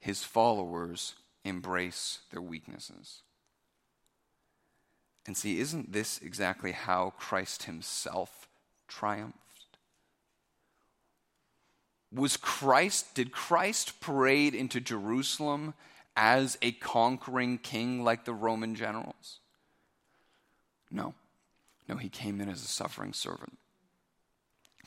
his 0.01 0.25
followers 0.25 1.15
embrace 1.45 2.19
their 2.31 2.41
weaknesses. 2.41 3.21
And 5.25 5.37
see, 5.37 5.61
isn't 5.61 5.93
this 5.93 6.19
exactly 6.21 6.73
how 6.73 7.13
Christ 7.17 7.63
himself 7.63 8.38
triumphed? 8.89 9.37
Was 12.11 12.37
Christ, 12.37 13.13
did 13.13 13.31
Christ 13.31 14.01
parade 14.01 14.55
into 14.55 14.81
Jerusalem 14.81 15.75
as 16.15 16.57
a 16.61 16.71
conquering 16.71 17.59
king 17.59 18.03
like 18.03 18.25
the 18.25 18.33
Roman 18.33 18.75
generals? 18.75 19.39
No. 20.91 21.13
No, 21.87 21.95
he 21.97 22.09
came 22.09 22.41
in 22.41 22.49
as 22.49 22.63
a 22.63 22.67
suffering 22.67 23.13
servant. 23.13 23.57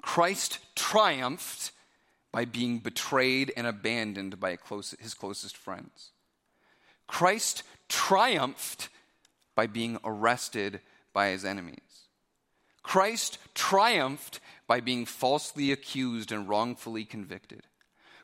Christ 0.02 0.58
triumphed 0.74 1.70
by 2.32 2.44
being 2.44 2.78
betrayed 2.78 3.52
and 3.56 3.66
abandoned 3.66 4.40
by 4.40 4.56
close, 4.56 4.94
his 4.98 5.14
closest 5.14 5.56
friends. 5.56 6.10
Christ 7.06 7.62
triumphed 7.88 8.88
by 9.54 9.66
being 9.66 9.98
arrested 10.02 10.80
by 11.12 11.28
his 11.28 11.44
enemies. 11.44 11.78
Christ 12.82 13.38
triumphed 13.54 14.40
by 14.66 14.80
being 14.80 15.06
falsely 15.06 15.72
accused 15.72 16.32
and 16.32 16.48
wrongfully 16.48 17.04
convicted. 17.04 17.62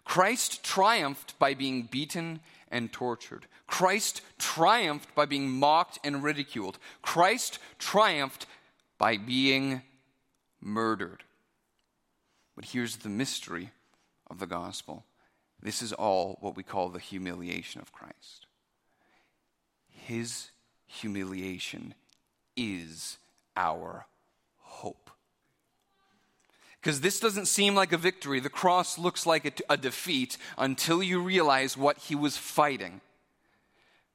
Christ 0.04 0.64
triumphed 0.64 1.38
by 1.38 1.54
being 1.54 1.82
beaten 1.82 2.40
and 2.70 2.92
tortured. 2.92 3.46
Christ 3.66 4.22
triumphed 4.38 5.14
by 5.14 5.26
being 5.26 5.50
mocked 5.50 5.98
and 6.02 6.22
ridiculed. 6.22 6.78
Christ 7.02 7.58
triumphed 7.78 8.46
by 8.96 9.16
being 9.16 9.82
murdered. 10.60 11.24
But 12.56 12.66
here's 12.66 12.96
the 12.96 13.08
mystery 13.08 13.70
of 14.28 14.38
the 14.38 14.46
gospel 14.46 15.04
this 15.60 15.82
is 15.82 15.92
all 15.92 16.38
what 16.40 16.56
we 16.56 16.62
call 16.62 16.88
the 16.88 16.98
humiliation 16.98 17.80
of 17.80 17.92
Christ. 17.92 18.46
His 19.88 20.50
humiliation 20.86 21.94
is 22.56 23.18
our 23.56 24.06
hope. 24.78 25.10
Because 26.80 27.00
this 27.00 27.20
doesn't 27.20 27.46
seem 27.46 27.74
like 27.74 27.92
a 27.92 27.98
victory. 27.98 28.40
The 28.40 28.48
cross 28.48 28.98
looks 28.98 29.26
like 29.26 29.44
a, 29.44 29.72
a, 29.72 29.76
defeat 29.76 30.38
until 30.56 31.02
you 31.02 31.20
realize 31.20 31.76
what 31.76 31.98
he 31.98 32.14
was 32.14 32.36
fighting. 32.36 33.00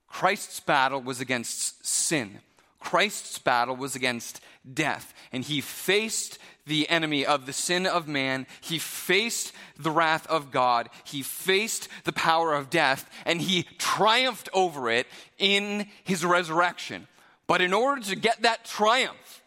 Christ's 0.07 0.59
battle 0.59 1.01
was 1.01 1.19
against 1.19 1.85
sin. 1.85 2.39
Christ's 2.79 3.37
battle 3.37 3.75
was 3.75 3.95
against 3.95 4.39
death. 4.73 5.13
And 5.31 5.43
he 5.43 5.59
faced 5.59 6.39
the 6.65 6.89
enemy 6.89 7.25
of 7.25 7.45
the 7.45 7.53
sin 7.53 7.85
of 7.85 8.07
man. 8.07 8.47
He 8.61 8.79
faced 8.79 9.51
the 9.77 9.91
wrath 9.91 10.25
of 10.27 10.51
God. 10.51 10.89
He 11.03 11.21
faced 11.21 11.89
the 12.05 12.13
power 12.13 12.53
of 12.53 12.69
death. 12.69 13.09
And 13.25 13.41
he 13.41 13.63
triumphed 13.77 14.49
over 14.53 14.89
it 14.89 15.07
in 15.37 15.87
his 16.03 16.23
resurrection. 16.23 17.07
But 17.45 17.61
in 17.61 17.73
order 17.73 18.01
to 18.03 18.15
get 18.15 18.43
that 18.43 18.63
triumph, 18.63 19.42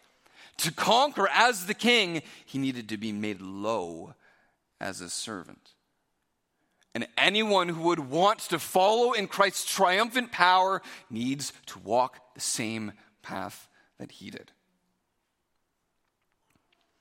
to 0.58 0.72
conquer 0.72 1.28
as 1.32 1.66
the 1.66 1.74
king, 1.74 2.22
he 2.44 2.58
needed 2.58 2.88
to 2.88 2.96
be 2.96 3.12
made 3.12 3.40
low 3.40 4.14
as 4.80 5.00
a 5.00 5.10
servant. 5.10 5.72
And 6.94 7.06
anyone 7.18 7.68
who 7.68 7.82
would 7.82 7.98
want 7.98 8.38
to 8.40 8.58
follow 8.58 9.12
in 9.12 9.28
Christ's 9.28 9.70
triumphant 9.70 10.32
power 10.32 10.80
needs 11.10 11.52
to 11.66 11.78
walk 11.78 12.34
the 12.34 12.40
same 12.40 12.92
path 13.22 13.68
that 13.98 14.12
he 14.12 14.30
did. 14.30 14.52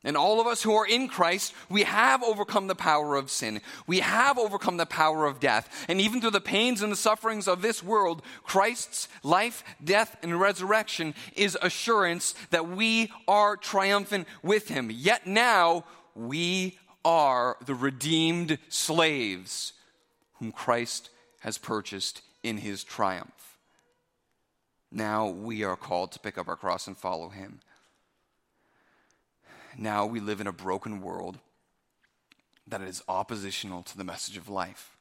And 0.06 0.16
all 0.16 0.40
of 0.40 0.46
us 0.46 0.62
who 0.62 0.76
are 0.76 0.86
in 0.86 1.08
Christ, 1.08 1.52
we 1.68 1.82
have 1.82 2.24
overcome 2.24 2.68
the 2.68 2.76
power 2.76 3.16
of 3.16 3.32
sin. 3.32 3.60
We 3.88 4.02
have 4.02 4.38
overcome 4.38 4.78
the 4.78 4.86
power 4.86 5.26
of 5.26 5.40
death. 5.40 5.86
And 5.90 6.00
even 6.00 6.22
through 6.22 6.30
the 6.30 6.40
pains 6.40 6.84
and 6.84 6.92
the 6.92 6.96
sufferings 6.96 7.48
of 7.48 7.64
this 7.64 7.82
world, 7.82 8.22
Christ's 8.44 9.08
life, 9.24 9.64
death, 9.84 10.16
and 10.22 10.40
resurrection 10.40 11.16
is 11.36 11.58
assurance 11.60 12.36
that 12.52 12.70
we 12.70 13.12
are 13.28 13.58
triumphant 13.58 14.28
with 14.44 14.68
him. 14.68 14.92
Yet 14.94 15.26
now 15.26 15.86
we 16.14 16.78
are 17.04 17.58
the 17.66 17.76
redeemed 17.76 18.60
slaves 18.70 19.74
whom 20.34 20.52
Christ 20.52 21.10
has 21.40 21.58
purchased 21.58 22.22
in 22.44 22.58
his 22.58 22.84
triumph. 22.84 23.58
Now 24.92 25.30
we 25.30 25.64
are 25.64 25.76
called 25.76 26.12
to 26.12 26.20
pick 26.20 26.38
up 26.38 26.48
our 26.48 26.56
cross 26.56 26.86
and 26.86 26.96
follow 26.96 27.30
him 27.30 27.60
now 29.77 30.05
we 30.05 30.20
live 30.20 30.41
in 30.41 30.48
a 30.48 30.53
broken 30.53 31.01
world 31.01 31.39
that 32.67 32.82
is 32.82 33.03
oppositional 33.08 33.84
to 33.84 33.98
the 33.98 34.03
message 34.03 34.38
of 34.38 34.50
life. 34.50 34.96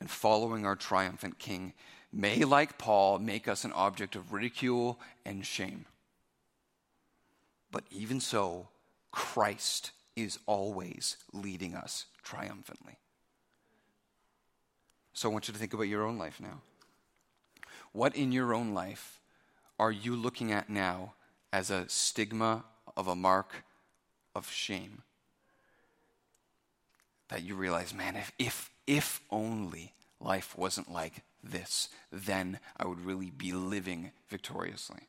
And 0.00 0.10
following 0.10 0.64
our 0.64 0.76
triumphant 0.76 1.38
King 1.38 1.72
may, 2.12 2.44
like 2.44 2.78
Paul, 2.78 3.18
make 3.18 3.48
us 3.48 3.64
an 3.64 3.72
object 3.72 4.16
of 4.16 4.32
ridicule 4.32 5.00
and 5.24 5.44
shame. 5.44 5.86
But 7.70 7.84
even 7.90 8.20
so, 8.20 8.68
Christ 9.10 9.92
is 10.16 10.38
always 10.46 11.16
leading 11.32 11.74
us 11.74 12.06
triumphantly. 12.22 12.98
So 15.12 15.28
I 15.28 15.32
want 15.32 15.48
you 15.48 15.54
to 15.54 15.60
think 15.60 15.74
about 15.74 15.88
your 15.88 16.06
own 16.06 16.18
life 16.18 16.40
now. 16.40 16.60
What 17.92 18.14
in 18.14 18.32
your 18.32 18.54
own 18.54 18.74
life 18.74 19.20
are 19.78 19.90
you 19.90 20.14
looking 20.14 20.52
at 20.52 20.68
now 20.70 21.14
as 21.52 21.70
a 21.70 21.88
stigma 21.88 22.64
of 22.96 23.06
a 23.08 23.16
mark 23.16 23.64
of 24.34 24.50
shame. 24.50 25.02
That 27.28 27.42
you 27.42 27.54
realize, 27.54 27.92
man, 27.92 28.16
if, 28.16 28.32
if, 28.38 28.70
if 28.86 29.20
only 29.30 29.92
life 30.20 30.56
wasn't 30.56 30.90
like 30.90 31.22
this, 31.42 31.88
then 32.10 32.58
I 32.76 32.86
would 32.86 33.04
really 33.04 33.30
be 33.30 33.52
living 33.52 34.12
victoriously. 34.28 35.00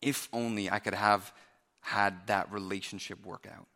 If 0.00 0.28
only 0.32 0.70
I 0.70 0.78
could 0.78 0.94
have 0.94 1.32
had 1.80 2.26
that 2.26 2.50
relationship 2.50 3.24
work 3.24 3.46
out. 3.54 3.66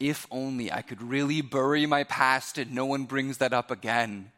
If 0.00 0.26
only 0.30 0.72
I 0.72 0.82
could 0.82 1.02
really 1.02 1.40
bury 1.40 1.86
my 1.86 2.04
past 2.04 2.58
and 2.58 2.72
no 2.72 2.86
one 2.86 3.04
brings 3.04 3.38
that 3.38 3.52
up 3.52 3.70
again. 3.70 4.32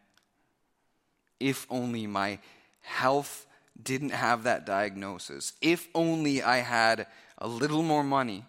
If 1.41 1.67
only 1.71 2.07
my 2.07 2.39
health 2.83 3.46
didn't 3.83 4.11
have 4.11 4.45
that 4.45 4.67
diagnosis. 4.67 5.53
If 5.61 5.89
only 5.95 6.43
I 6.43 6.59
had 6.59 7.07
a 7.39 7.49
little 7.49 7.83
more 7.83 8.05
money. 8.05 8.45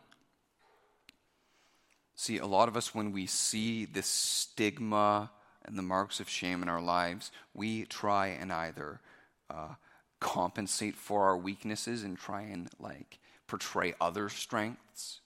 See, 2.15 2.37
a 2.37 2.45
lot 2.45 2.67
of 2.67 2.75
us, 2.75 2.95
when 2.95 3.11
we 3.11 3.25
see 3.27 3.85
this 3.85 4.07
stigma 4.07 5.29
and 5.65 5.77
the 5.77 5.83
marks 5.83 6.19
of 6.19 6.29
shame 6.29 6.63
in 6.63 6.69
our 6.69 6.81
lives, 6.81 7.31
we 7.53 7.85
try 7.85 8.27
and 8.27 8.51
either 8.51 8.99
uh, 9.49 9.75
compensate 10.19 10.95
for 10.95 11.25
our 11.25 11.37
weaknesses 11.37 12.03
and 12.03 12.17
try 12.17 12.41
and 12.41 12.69
like 12.79 13.19
portray 13.45 13.93
other 14.01 14.29
strengths, 14.29 15.19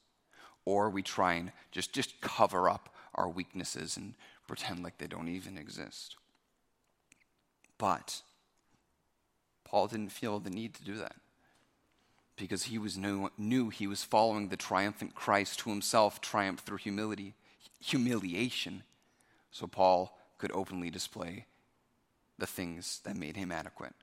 or 0.66 0.90
we 0.90 1.02
try 1.02 1.34
and 1.34 1.52
just, 1.72 1.94
just 1.94 2.20
cover 2.22 2.70
up 2.70 2.94
our 3.16 3.30
weaknesses 3.30 3.98
and 3.98 4.14
pretend 4.48 4.84
like 4.84 4.98
they 4.98 5.08
don't 5.08 5.30
even 5.30 5.58
exist. 5.58 6.16
But 7.78 8.22
Paul 9.72 9.88
didn't 9.88 10.12
feel 10.12 10.40
the 10.40 10.50
need 10.50 10.74
to 10.74 10.84
do 10.84 10.98
that 10.98 11.16
because 12.36 12.64
he 12.64 12.78
was 12.78 12.98
knew, 12.98 13.30
knew 13.38 13.70
he 13.70 13.88
was 13.88 14.04
following 14.04 14.50
the 14.50 14.58
triumphant 14.58 15.16
Christ 15.16 15.62
who 15.62 15.70
himself 15.70 16.20
triumphed 16.20 16.66
through 16.66 16.80
humility, 16.80 17.36
humiliation. 17.80 18.84
So 19.50 19.68
Paul 19.68 20.18
could 20.38 20.52
openly 20.52 20.90
display 20.90 21.46
the 22.38 22.48
things 22.48 23.00
that 23.06 23.16
made 23.16 23.38
him 23.38 23.50
adequate. 23.50 23.94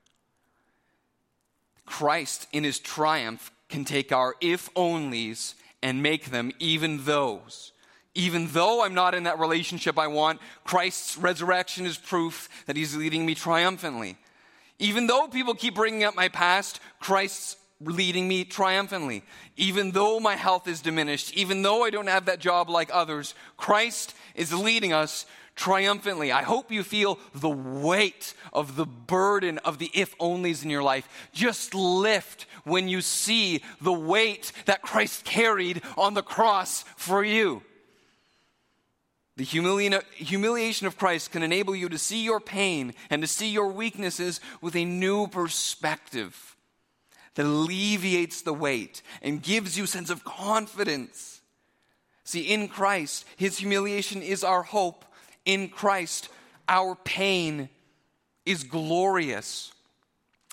Christ, 1.85 2.47
in 2.51 2.63
his 2.63 2.79
triumph, 2.79 3.51
can 3.67 3.85
take 3.85 4.11
our 4.11 4.33
if 4.41 4.73
onlys 4.73 5.53
and 5.83 6.01
make 6.01 6.31
them 6.31 6.51
even 6.57 7.05
those. 7.05 7.73
Even 8.15 8.47
though 8.47 8.83
I'm 8.83 8.95
not 8.95 9.13
in 9.13 9.23
that 9.23 9.37
relationship 9.37 9.99
I 9.99 10.07
want, 10.07 10.39
Christ's 10.63 11.15
resurrection 11.15 11.85
is 11.85 11.99
proof 11.99 12.49
that 12.65 12.75
he's 12.75 12.95
leading 12.95 13.23
me 13.23 13.35
triumphantly. 13.35 14.17
Even 14.79 15.07
though 15.07 15.27
people 15.27 15.53
keep 15.53 15.75
bringing 15.75 16.03
up 16.03 16.15
my 16.15 16.29
past, 16.29 16.79
Christ's 16.99 17.57
leading 17.81 18.27
me 18.27 18.43
triumphantly. 18.43 19.23
Even 19.55 19.91
though 19.91 20.19
my 20.19 20.35
health 20.35 20.67
is 20.67 20.81
diminished, 20.81 21.33
even 21.33 21.61
though 21.61 21.83
I 21.83 21.89
don't 21.89 22.07
have 22.07 22.25
that 22.25 22.39
job 22.39 22.69
like 22.69 22.89
others, 22.91 23.35
Christ 23.57 24.15
is 24.35 24.53
leading 24.53 24.93
us 24.93 25.25
triumphantly. 25.55 26.31
I 26.31 26.43
hope 26.43 26.71
you 26.71 26.83
feel 26.83 27.19
the 27.35 27.49
weight 27.49 28.33
of 28.53 28.77
the 28.77 28.85
burden 28.85 29.57
of 29.59 29.77
the 29.77 29.91
if 29.93 30.17
onlys 30.17 30.63
in 30.63 30.69
your 30.69 30.83
life 30.83 31.07
just 31.33 31.73
lift 31.73 32.45
when 32.63 32.87
you 32.87 33.01
see 33.01 33.61
the 33.81 33.93
weight 33.93 34.53
that 34.65 34.81
Christ 34.81 35.25
carried 35.25 35.81
on 35.97 36.13
the 36.13 36.23
cross 36.23 36.83
for 36.95 37.23
you. 37.23 37.61
The 39.39 39.45
humiliation 39.45 40.85
of 40.85 40.97
Christ 40.97 41.31
can 41.31 41.43
enable 41.43 41.73
you 41.73 41.87
to 41.87 41.97
see 41.97 42.25
your 42.25 42.41
pain 42.41 42.93
and 43.09 43.21
to 43.21 43.27
see 43.27 43.49
your 43.49 43.69
weaknesses 43.69 44.41
with 44.59 44.75
a 44.75 44.83
new 44.83 45.27
perspective 45.27 46.57
that 47.35 47.45
alleviates 47.45 48.41
the 48.41 48.51
weight 48.51 49.01
and 49.21 49.41
gives 49.41 49.77
you 49.77 49.85
a 49.85 49.87
sense 49.87 50.09
of 50.09 50.25
confidence. 50.25 51.39
See, 52.25 52.41
in 52.41 52.67
Christ, 52.67 53.23
his 53.37 53.59
humiliation 53.59 54.21
is 54.21 54.43
our 54.43 54.61
hope. 54.61 55.05
In 55.45 55.69
Christ, 55.69 56.27
our 56.67 56.95
pain 56.95 57.69
is 58.45 58.65
glorious. 58.65 59.71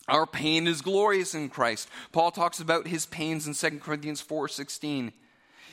Our 0.07 0.27
pain 0.27 0.69
is 0.69 0.81
glorious 0.81 1.35
in 1.35 1.49
Christ. 1.49 1.89
Paul 2.13 2.31
talks 2.31 2.61
about 2.61 2.87
his 2.87 3.05
pains 3.05 3.49
in 3.49 3.55
2 3.55 3.81
Corinthians 3.81 4.23
4:16. 4.23 5.13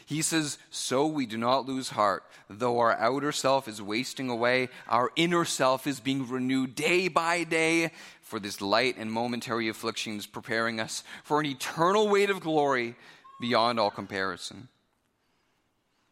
He 0.05 0.21
says, 0.21 0.57
So 0.69 1.05
we 1.05 1.25
do 1.25 1.37
not 1.37 1.65
lose 1.65 1.89
heart. 1.89 2.23
Though 2.49 2.79
our 2.79 2.97
outer 2.97 3.31
self 3.31 3.67
is 3.67 3.81
wasting 3.81 4.29
away, 4.29 4.69
our 4.87 5.11
inner 5.15 5.45
self 5.45 5.87
is 5.87 5.99
being 5.99 6.27
renewed 6.27 6.75
day 6.75 7.07
by 7.07 7.43
day. 7.43 7.91
For 8.21 8.39
this 8.39 8.61
light 8.61 8.97
and 8.97 9.11
momentary 9.11 9.69
affliction 9.69 10.17
is 10.17 10.25
preparing 10.25 10.79
us 10.79 11.03
for 11.23 11.39
an 11.39 11.45
eternal 11.45 12.07
weight 12.07 12.29
of 12.29 12.39
glory 12.39 12.95
beyond 13.39 13.79
all 13.79 13.91
comparison. 13.91 14.69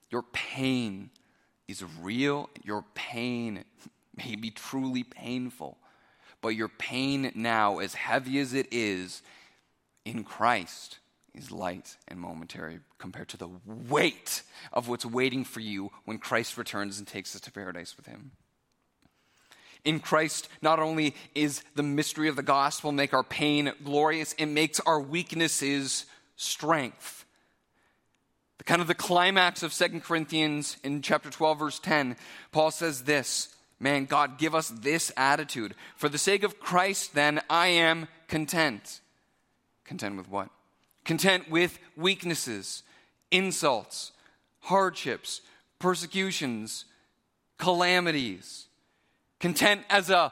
Your 0.10 0.24
pain 0.34 1.10
is 1.68 1.84
real. 2.02 2.50
Your 2.64 2.84
pain 2.94 3.64
may 4.16 4.36
be 4.36 4.52
truly 4.52 5.04
painful. 5.04 5.78
But 6.42 6.50
your 6.50 6.68
pain 6.68 7.32
now, 7.36 7.80
as 7.80 7.94
heavy 7.94 8.40
as 8.40 8.54
it 8.54 8.68
is, 8.72 9.22
in 10.04 10.24
Christ, 10.24 11.00
is 11.34 11.52
light 11.52 11.98
and 12.08 12.20
momentary 12.20 12.80
compared 12.98 13.30
to 13.30 13.38
the 13.38 13.50
weight 13.66 14.44
of 14.74 14.88
what's 14.88 15.06
waiting 15.06 15.44
for 15.44 15.60
you 15.60 15.92
when 16.06 16.18
Christ 16.18 16.58
returns 16.58 16.98
and 16.98 17.08
takes 17.08 17.36
us 17.36 17.42
to 17.42 17.52
paradise 17.52 17.96
with 17.96 18.06
him. 18.06 18.32
In 19.84 20.00
Christ, 20.00 20.48
not 20.62 20.80
only 20.80 21.16
is 21.34 21.64
the 21.76 21.84
mystery 21.84 22.28
of 22.28 22.36
the 22.36 22.44
gospel 22.44 22.92
make 22.92 23.14
our 23.14 23.24
pain 23.24 23.72
glorious, 23.84 24.34
it 24.34 24.46
makes 24.46 24.80
our 24.82 25.00
weaknesses 25.00 26.06
strength. 26.36 27.26
The 28.60 28.64
kind 28.64 28.82
of 28.82 28.88
the 28.88 28.94
climax 28.94 29.64
of 29.64 29.74
Second 29.74 30.04
Corinthians 30.04 30.78
in 30.84 31.02
chapter 31.02 31.32
12, 31.32 31.60
verse 31.60 31.80
10, 31.80 32.16
Paul 32.52 32.70
says 32.70 33.06
this 33.06 33.56
Man, 33.80 34.06
God, 34.06 34.38
give 34.38 34.54
us 34.54 34.70
this 34.70 35.12
attitude. 35.18 35.74
For 35.96 36.10
the 36.10 36.20
sake 36.20 36.44
of 36.44 36.60
Christ, 36.60 37.16
then, 37.16 37.42
I 37.50 37.68
am 37.68 38.08
content. 38.28 39.02
Content 39.84 40.18
with 40.18 40.30
what? 40.30 40.50
Content 41.06 41.50
with 41.50 41.80
weaknesses, 41.96 42.84
insults, 43.32 44.12
hardships, 44.62 45.42
persecutions, 45.80 46.86
calamities, 47.58 48.68
content 49.40 49.82
as 49.90 50.10
a 50.10 50.32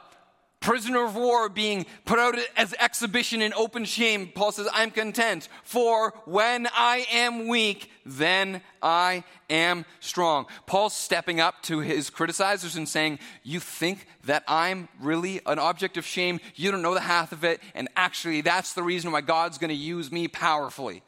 prisoner 0.60 1.04
of 1.04 1.16
war 1.16 1.48
being 1.48 1.86
put 2.04 2.18
out 2.18 2.38
as 2.56 2.74
exhibition 2.78 3.40
in 3.40 3.52
open 3.54 3.84
shame. 3.86 4.30
Paul 4.34 4.52
says, 4.52 4.68
I'm 4.72 4.90
content, 4.90 5.48
for 5.64 6.12
when 6.26 6.68
I 6.74 7.06
am 7.10 7.48
weak, 7.48 7.90
then 8.04 8.60
I 8.82 9.24
am 9.48 9.86
strong. 10.00 10.46
Paul's 10.66 10.94
stepping 10.94 11.40
up 11.40 11.62
to 11.62 11.80
his 11.80 12.10
criticizers 12.10 12.76
and 12.76 12.88
saying, 12.88 13.18
You 13.42 13.58
think 13.58 14.06
that 14.24 14.44
I'm 14.46 14.88
really 15.00 15.40
an 15.46 15.58
object 15.58 15.96
of 15.96 16.04
shame? 16.04 16.40
You 16.54 16.70
don't 16.70 16.82
know 16.82 16.94
the 16.94 17.00
half 17.00 17.32
of 17.32 17.42
it, 17.42 17.60
and 17.74 17.88
actually, 17.96 18.42
that's 18.42 18.74
the 18.74 18.82
reason 18.82 19.12
why 19.12 19.22
God's 19.22 19.58
going 19.58 19.70
to 19.70 19.74
use 19.74 20.12
me 20.12 20.28
powerfully. 20.28 21.02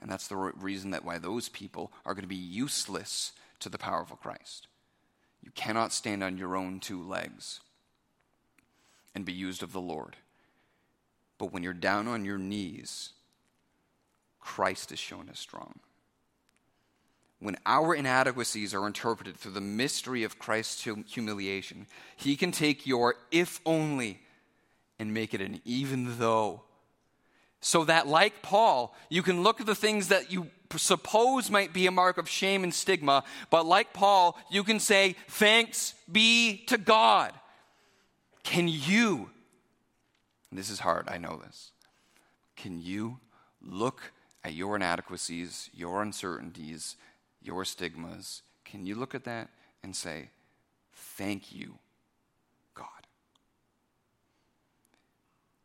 And 0.00 0.10
that's 0.10 0.28
the 0.28 0.36
reason 0.36 0.90
that 0.90 1.04
why 1.04 1.18
those 1.18 1.48
people 1.48 1.92
are 2.04 2.14
going 2.14 2.24
to 2.24 2.28
be 2.28 2.34
useless 2.34 3.32
to 3.60 3.68
the 3.68 3.78
powerful 3.78 4.16
Christ. 4.16 4.66
You 5.42 5.52
cannot 5.54 5.92
stand 5.92 6.24
on 6.24 6.38
your 6.38 6.56
own 6.56 6.80
two 6.80 7.02
legs 7.02 7.60
and 9.14 9.24
be 9.24 9.32
used 9.32 9.62
of 9.62 9.72
the 9.72 9.80
Lord. 9.80 10.16
But 11.38 11.52
when 11.52 11.62
you're 11.62 11.72
down 11.72 12.08
on 12.08 12.24
your 12.24 12.38
knees, 12.38 13.10
Christ 14.40 14.92
is 14.92 14.98
shown 14.98 15.28
as 15.30 15.38
strong. 15.38 15.80
When 17.40 17.56
our 17.66 17.94
inadequacies 17.94 18.72
are 18.72 18.86
interpreted 18.86 19.36
through 19.36 19.52
the 19.52 19.60
mystery 19.60 20.22
of 20.22 20.38
Christ's 20.38 20.86
humiliation, 21.06 21.86
He 22.16 22.36
can 22.36 22.52
take 22.52 22.86
your 22.86 23.16
if 23.32 23.60
only 23.66 24.20
and 24.98 25.12
make 25.12 25.34
it 25.34 25.40
an 25.40 25.60
even 25.64 26.18
though. 26.18 26.62
So 27.60 27.84
that, 27.84 28.06
like 28.06 28.42
Paul, 28.42 28.94
you 29.08 29.22
can 29.22 29.42
look 29.42 29.60
at 29.60 29.66
the 29.66 29.74
things 29.74 30.08
that 30.08 30.32
you 30.32 30.48
suppose 30.76 31.50
might 31.50 31.72
be 31.72 31.86
a 31.86 31.90
mark 31.90 32.18
of 32.18 32.28
shame 32.28 32.64
and 32.64 32.72
stigma, 32.72 33.24
but 33.50 33.66
like 33.66 33.92
Paul, 33.92 34.38
you 34.50 34.64
can 34.64 34.80
say, 34.80 35.16
Thanks 35.28 35.94
be 36.10 36.64
to 36.66 36.78
God. 36.78 37.32
Can 38.42 38.68
you, 38.68 39.30
this 40.50 40.70
is 40.70 40.80
hard, 40.80 41.08
I 41.08 41.18
know 41.18 41.40
this, 41.44 41.70
can 42.56 42.80
you 42.80 43.18
look 43.60 44.12
at 44.44 44.54
your 44.54 44.76
inadequacies, 44.76 45.70
your 45.74 46.02
uncertainties, 46.02 46.96
your 47.40 47.64
stigmas? 47.64 48.42
Can 48.64 48.84
you 48.84 48.94
look 48.94 49.14
at 49.14 49.24
that 49.24 49.50
and 49.82 49.94
say, 49.94 50.30
Thank 50.94 51.54
you, 51.54 51.78
God? 52.74 52.86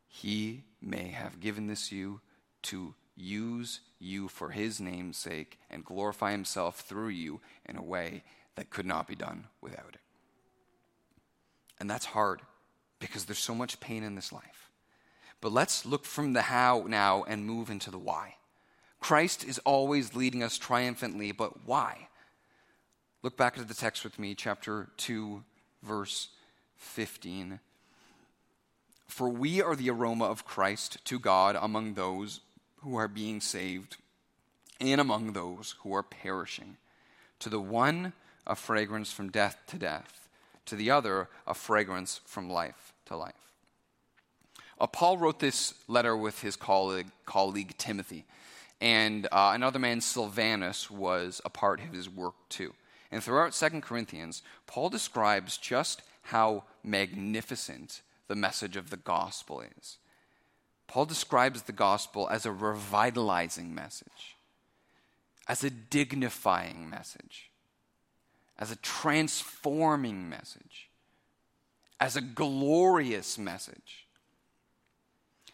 He 0.08 0.64
may 0.80 1.08
have 1.08 1.40
given 1.40 1.66
this 1.66 1.92
you 1.92 2.20
to 2.62 2.94
use 3.16 3.80
you 3.98 4.28
for 4.28 4.50
his 4.50 4.80
name's 4.80 5.16
sake 5.16 5.58
and 5.70 5.84
glorify 5.84 6.30
himself 6.30 6.80
through 6.80 7.08
you 7.08 7.40
in 7.66 7.76
a 7.76 7.82
way 7.82 8.22
that 8.54 8.70
could 8.70 8.86
not 8.86 9.06
be 9.06 9.14
done 9.14 9.44
without 9.60 9.90
it. 9.94 10.00
And 11.80 11.88
that's 11.90 12.06
hard 12.06 12.40
because 13.00 13.24
there's 13.24 13.38
so 13.38 13.54
much 13.54 13.80
pain 13.80 14.02
in 14.02 14.14
this 14.14 14.32
life. 14.32 14.70
But 15.40 15.52
let's 15.52 15.86
look 15.86 16.04
from 16.04 16.32
the 16.32 16.42
how 16.42 16.84
now 16.86 17.24
and 17.24 17.46
move 17.46 17.70
into 17.70 17.90
the 17.90 17.98
why. 17.98 18.34
Christ 19.00 19.44
is 19.44 19.60
always 19.60 20.16
leading 20.16 20.42
us 20.42 20.58
triumphantly, 20.58 21.32
but 21.32 21.66
why? 21.66 22.08
Look 23.22 23.36
back 23.36 23.58
at 23.58 23.68
the 23.68 23.74
text 23.74 24.04
with 24.04 24.18
me, 24.18 24.34
chapter 24.34 24.88
2, 24.96 25.42
verse 25.82 26.28
15. 26.76 27.60
For 29.06 29.28
we 29.28 29.62
are 29.62 29.76
the 29.76 29.90
aroma 29.90 30.26
of 30.26 30.44
Christ 30.44 31.04
to 31.06 31.18
God 31.18 31.56
among 31.60 31.94
those 31.94 32.40
who 32.82 32.96
are 32.96 33.08
being 33.08 33.40
saved 33.40 33.96
and 34.80 35.00
among 35.00 35.32
those 35.32 35.74
who 35.80 35.94
are 35.94 36.02
perishing. 36.02 36.76
To 37.40 37.48
the 37.48 37.60
one, 37.60 38.12
a 38.46 38.56
fragrance 38.56 39.12
from 39.12 39.30
death 39.30 39.58
to 39.68 39.78
death 39.78 40.17
to 40.68 40.76
the 40.76 40.90
other 40.90 41.28
a 41.46 41.54
fragrance 41.54 42.20
from 42.24 42.48
life 42.48 42.92
to 43.06 43.16
life. 43.16 43.34
Uh, 44.80 44.86
Paul 44.86 45.18
wrote 45.18 45.40
this 45.40 45.74
letter 45.88 46.16
with 46.16 46.40
his 46.40 46.56
colleague, 46.56 47.08
colleague 47.26 47.74
Timothy, 47.78 48.24
and 48.80 49.26
uh, 49.32 49.52
another 49.54 49.78
man, 49.78 50.00
Silvanus, 50.00 50.90
was 50.90 51.40
a 51.44 51.50
part 51.50 51.80
of 51.80 51.92
his 51.92 52.08
work 52.08 52.34
too. 52.48 52.74
And 53.10 53.22
throughout 53.22 53.54
Second 53.54 53.82
Corinthians, 53.82 54.42
Paul 54.66 54.90
describes 54.90 55.56
just 55.56 56.02
how 56.22 56.64
magnificent 56.84 58.02
the 58.28 58.36
message 58.36 58.76
of 58.76 58.90
the 58.90 58.96
gospel 58.96 59.62
is. 59.78 59.96
Paul 60.86 61.06
describes 61.06 61.62
the 61.62 61.72
gospel 61.72 62.28
as 62.28 62.46
a 62.46 62.52
revitalizing 62.52 63.74
message, 63.74 64.36
as 65.48 65.64
a 65.64 65.70
dignifying 65.70 66.88
message, 66.88 67.47
as 68.58 68.70
a 68.70 68.76
transforming 68.76 70.28
message, 70.28 70.90
as 72.00 72.16
a 72.16 72.20
glorious 72.20 73.38
message. 73.38 74.06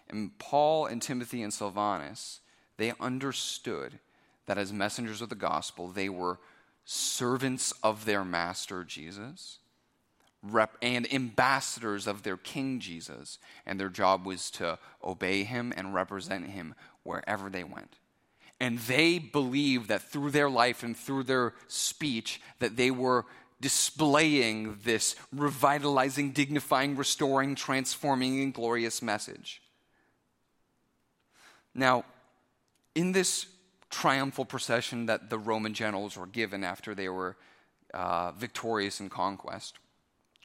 And 0.09 0.39
Paul 0.39 0.87
and 0.87 1.01
Timothy 1.01 1.43
and 1.43 1.53
Silvanus, 1.53 2.41
they 2.77 2.93
understood 3.01 3.99
that 4.47 4.59
as 4.59 4.73
messengers 4.73 5.23
of 5.23 5.29
the 5.29 5.35
gospel, 5.35 5.89
they 5.89 6.09
were 6.09 6.39
servants 6.85 7.73
of 7.83 8.05
their 8.05 8.25
master 8.25 8.85
Jesus 8.85 9.59
and 10.83 11.13
ambassadors 11.13 12.07
of 12.07 12.23
their 12.23 12.37
king 12.37 12.81
Jesus, 12.81 13.39
and 13.65 13.81
their 13.81 13.89
job 13.89 14.27
was 14.27 14.51
to 14.53 14.79
obey 15.03 15.45
him 15.45 15.73
and 15.77 15.95
represent 15.95 16.51
him 16.51 16.75
wherever 17.03 17.49
they 17.49 17.65
went. 17.65 17.97
And 18.65 18.79
they 18.79 19.19
believed 19.19 19.89
that 19.89 20.11
through 20.11 20.31
their 20.31 20.49
life 20.49 20.83
and 20.83 20.97
through 20.97 21.25
their 21.25 21.53
speech 21.69 22.41
that 22.61 22.79
they 22.79 22.91
were 22.91 23.27
displaying 23.61 24.79
this 24.85 25.17
revitalizing, 25.33 26.31
dignifying, 26.31 26.97
restoring, 26.97 27.57
transforming, 27.57 28.41
and 28.41 28.55
glorious 28.55 29.03
message. 29.03 29.61
Now, 31.75 32.07
in 32.95 33.13
this 33.13 33.49
triumphal 33.91 34.47
procession 34.47 35.05
that 35.07 35.29
the 35.29 35.39
Roman 35.39 35.75
generals 35.75 36.17
were 36.17 36.27
given 36.27 36.65
after 36.65 36.95
they 36.95 37.11
were 37.11 37.37
uh, 37.93 38.33
victorious 38.33 38.99
in 38.99 39.11
conquest, 39.11 39.75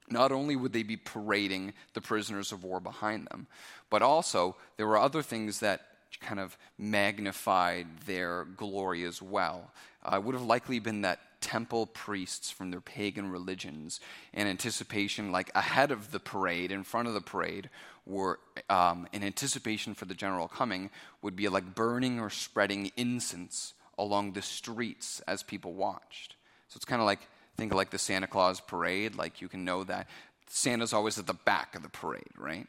not 0.10 0.34
only 0.34 0.58
would 0.58 0.74
they 0.74 0.84
be 0.84 0.98
parading 0.98 1.72
the 1.94 2.02
prisoners 2.02 2.52
of 2.52 2.66
war 2.66 2.82
behind 2.82 3.28
them, 3.28 3.48
but 3.90 4.02
also 4.02 4.58
there 4.76 4.88
were 4.88 4.98
other 4.98 5.22
things 5.22 5.62
that 5.62 5.89
kind 6.20 6.40
of 6.40 6.58
magnified 6.78 7.88
their 8.06 8.46
glory 8.46 9.04
as 9.04 9.22
well. 9.22 9.72
Uh, 10.04 10.20
would 10.24 10.36
have 10.36 10.44
likely 10.44 10.80
been 10.80 11.02
that 11.02 11.20
temple 11.42 11.86
priests 11.88 12.52
from 12.52 12.72
their 12.72 12.82
pagan 12.82 13.30
religions, 13.32 14.00
in 14.34 14.48
anticipation, 14.48 15.32
like 15.32 15.52
ahead 15.56 15.92
of 15.92 16.12
the 16.12 16.20
parade, 16.20 16.72
in 16.72 16.84
front 16.84 17.08
of 17.08 17.14
the 17.14 17.22
parade, 17.22 17.70
were 18.06 18.40
um, 18.70 19.08
in 19.14 19.24
anticipation 19.24 19.94
for 19.94 20.06
the 20.06 20.14
general 20.14 20.48
coming, 20.48 20.90
would 21.22 21.36
be 21.36 21.48
like 21.48 21.76
burning 21.76 22.20
or 22.20 22.30
spreading 22.30 22.92
incense 22.98 23.74
along 23.98 24.34
the 24.34 24.42
streets 24.42 25.22
as 25.28 25.44
people 25.44 25.74
watched. 25.74 26.36
So 26.70 26.78
it's 26.78 26.86
kind 26.86 27.02
of 27.02 27.06
like 27.06 27.20
think 27.58 27.72
of 27.72 27.78
like 27.78 27.90
the 27.90 27.98
Santa 27.98 28.28
Claus 28.28 28.60
parade. 28.60 29.16
Like 29.16 29.42
you 29.42 29.48
can 29.48 29.66
know 29.66 29.84
that 29.84 30.08
Santa's 30.48 30.94
always 30.94 31.20
at 31.20 31.28
the 31.28 31.34
back 31.34 31.76
of 31.76 31.84
the 31.84 31.90
parade, 31.90 32.32
right? 32.38 32.68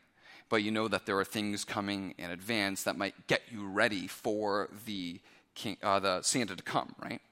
But 0.51 0.63
you 0.63 0.71
know 0.71 0.89
that 0.89 1.07
there 1.07 1.19
are 1.19 1.25
things 1.25 1.65
coming 1.65 2.15
in 2.19 2.31
advance 2.31 2.83
that 2.83 2.99
might 2.99 3.27
get 3.29 3.43
you 3.51 3.67
ready 3.67 4.07
for 4.07 4.69
the 4.85 5.21
king, 5.55 5.79
uh, 5.83 6.01
the 6.01 6.21
Santa 6.23 6.57
to 6.57 6.63
come, 6.63 6.95
right? 7.03 7.23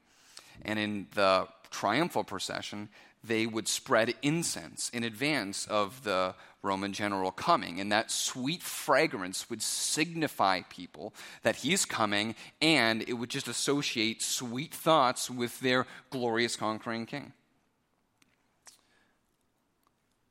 And 0.65 0.79
in 0.79 1.09
the 1.15 1.49
triumphal 1.71 2.25
procession, 2.25 2.89
they 3.23 3.45
would 3.45 3.69
spread 3.69 4.15
incense 4.23 4.89
in 4.91 5.03
advance 5.03 5.67
of 5.67 6.05
the 6.05 6.35
Roman 6.63 6.93
general 6.93 7.33
coming. 7.33 7.81
And 7.81 7.91
that 7.91 8.11
sweet 8.11 8.63
fragrance 8.63 9.51
would 9.51 9.63
signify 9.63 10.63
people 10.69 11.13
that 11.43 11.57
he's 11.57 11.85
coming, 11.85 12.37
and 12.63 13.03
it 13.03 13.15
would 13.15 13.31
just 13.31 13.49
associate 13.49 14.23
sweet 14.23 14.73
thoughts 14.73 15.29
with 15.29 15.59
their 15.61 15.87
glorious 16.11 16.55
conquering 16.57 17.07
king. 17.07 17.33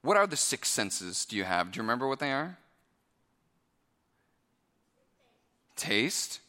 What 0.02 0.16
are 0.16 0.28
the 0.28 0.38
six 0.38 0.70
senses 0.70 1.26
do 1.26 1.36
you 1.36 1.44
have? 1.44 1.72
Do 1.72 1.78
you 1.78 1.84
remember 1.84 2.08
what 2.08 2.20
they 2.20 2.32
are? 2.32 2.58
Taste, 5.78 6.42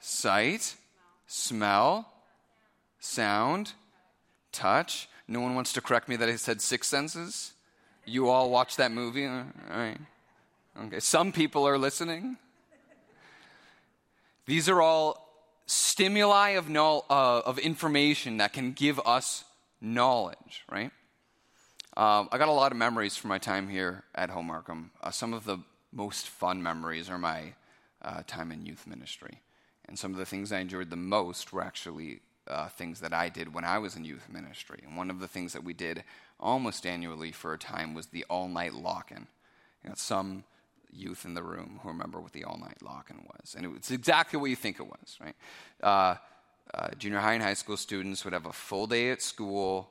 sight, 0.00 0.76
smell, 1.26 2.10
sound, 3.00 3.72
touch. 4.52 5.08
No 5.28 5.40
one 5.40 5.54
wants 5.54 5.72
to 5.74 5.80
correct 5.80 6.08
me 6.08 6.16
that 6.16 6.28
I 6.28 6.36
said 6.36 6.62
six 6.62 6.88
senses. 6.88 7.52
You 8.06 8.28
all 8.30 8.50
watch 8.50 8.76
that 8.76 8.90
movie? 8.90 9.26
All 9.26 9.44
right. 9.68 9.98
Okay. 10.86 11.00
Some 11.00 11.32
people 11.32 11.66
are 11.68 11.76
listening. 11.76 12.38
These 14.46 14.68
are 14.68 14.80
all 14.80 15.28
stimuli 15.66 16.50
of, 16.50 16.68
no, 16.68 17.04
uh, 17.10 17.42
of 17.44 17.58
information 17.58 18.38
that 18.38 18.52
can 18.52 18.72
give 18.72 18.98
us 19.00 19.44
knowledge, 19.80 20.64
right? 20.70 20.90
Um, 21.96 22.28
I 22.32 22.38
got 22.38 22.48
a 22.48 22.52
lot 22.52 22.72
of 22.72 22.78
memories 22.78 23.16
from 23.16 23.28
my 23.28 23.38
time 23.38 23.68
here 23.68 24.04
at 24.14 24.30
Hope 24.30 24.44
Markham. 24.44 24.90
Uh, 25.02 25.10
some 25.10 25.32
of 25.32 25.44
the 25.44 25.58
most 25.92 26.28
fun 26.28 26.62
memories 26.62 27.10
are 27.10 27.18
my 27.18 27.52
uh, 28.02 28.22
time 28.26 28.52
in 28.52 28.66
youth 28.66 28.86
ministry. 28.86 29.40
And 29.88 29.98
some 29.98 30.12
of 30.12 30.18
the 30.18 30.26
things 30.26 30.52
I 30.52 30.60
enjoyed 30.60 30.90
the 30.90 30.96
most 30.96 31.52
were 31.52 31.62
actually 31.62 32.20
uh, 32.46 32.68
things 32.68 33.00
that 33.00 33.12
I 33.12 33.28
did 33.28 33.54
when 33.54 33.64
I 33.64 33.78
was 33.78 33.96
in 33.96 34.04
youth 34.04 34.28
ministry. 34.30 34.80
And 34.86 34.96
one 34.96 35.10
of 35.10 35.20
the 35.20 35.28
things 35.28 35.52
that 35.52 35.64
we 35.64 35.72
did 35.72 36.04
almost 36.38 36.86
annually 36.86 37.32
for 37.32 37.52
a 37.52 37.58
time 37.58 37.94
was 37.94 38.06
the 38.06 38.24
all 38.30 38.48
night 38.48 38.74
lock 38.74 39.10
in. 39.10 39.26
You 39.84 39.90
know, 39.90 39.94
some 39.96 40.44
youth 40.92 41.24
in 41.24 41.34
the 41.34 41.42
room 41.42 41.80
who 41.82 41.88
remember 41.88 42.20
what 42.20 42.32
the 42.32 42.44
all 42.44 42.58
night 42.58 42.82
lock 42.82 43.10
in 43.10 43.16
was. 43.18 43.54
And 43.56 43.64
it 43.64 43.68
was 43.68 43.90
exactly 43.90 44.38
what 44.38 44.50
you 44.50 44.56
think 44.56 44.80
it 44.80 44.86
was, 44.86 45.18
right? 45.20 45.36
Uh, 45.82 46.16
uh, 46.72 46.88
junior 46.98 47.18
high 47.18 47.34
and 47.34 47.42
high 47.42 47.54
school 47.54 47.76
students 47.76 48.24
would 48.24 48.32
have 48.32 48.46
a 48.46 48.52
full 48.52 48.86
day 48.86 49.10
at 49.10 49.22
school 49.22 49.90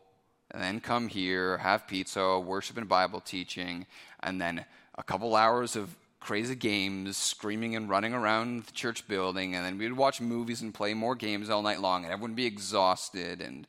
and 0.51 0.61
then 0.61 0.79
come 0.79 1.07
here, 1.07 1.57
have 1.57 1.87
pizza, 1.87 2.39
worship 2.39 2.77
and 2.77 2.87
Bible 2.87 3.21
teaching, 3.21 3.85
and 4.21 4.41
then 4.41 4.65
a 4.95 5.03
couple 5.03 5.35
hours 5.35 5.75
of 5.75 5.95
crazy 6.19 6.55
games, 6.55 7.17
screaming 7.17 7.75
and 7.75 7.89
running 7.89 8.13
around 8.13 8.65
the 8.65 8.71
church 8.71 9.07
building, 9.07 9.55
and 9.55 9.65
then 9.65 9.77
we 9.77 9.87
would 9.87 9.97
watch 9.97 10.21
movies 10.21 10.61
and 10.61 10.73
play 10.73 10.93
more 10.93 11.15
games 11.15 11.49
all 11.49 11.61
night 11.61 11.79
long, 11.79 12.03
and 12.03 12.11
everyone 12.11 12.31
would 12.31 12.35
be 12.35 12.45
exhausted, 12.45 13.41
and 13.41 13.67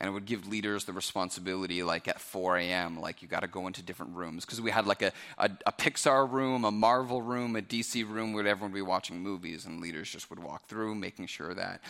and 0.00 0.08
it 0.08 0.12
would 0.12 0.24
give 0.24 0.48
leaders 0.48 0.86
the 0.86 0.94
responsibility, 0.94 1.82
like 1.82 2.08
at 2.08 2.18
4 2.18 2.56
a.m., 2.56 2.98
like 2.98 3.20
you 3.20 3.28
got 3.28 3.40
to 3.40 3.46
go 3.46 3.66
into 3.66 3.82
different 3.82 4.16
rooms 4.16 4.46
because 4.46 4.58
we 4.58 4.70
had 4.70 4.86
like 4.86 5.02
a, 5.02 5.12
a, 5.36 5.50
a 5.66 5.72
Pixar 5.72 6.30
room, 6.30 6.64
a 6.64 6.70
Marvel 6.70 7.20
room, 7.20 7.54
a 7.54 7.60
DC 7.60 8.08
room 8.08 8.32
where 8.32 8.46
everyone 8.46 8.72
would 8.72 8.78
be 8.78 8.82
watching 8.82 9.20
movies, 9.20 9.66
and 9.66 9.78
leaders 9.78 10.10
just 10.10 10.30
would 10.30 10.38
walk 10.38 10.66
through, 10.68 10.94
making 10.94 11.26
sure 11.26 11.52
that 11.52 11.82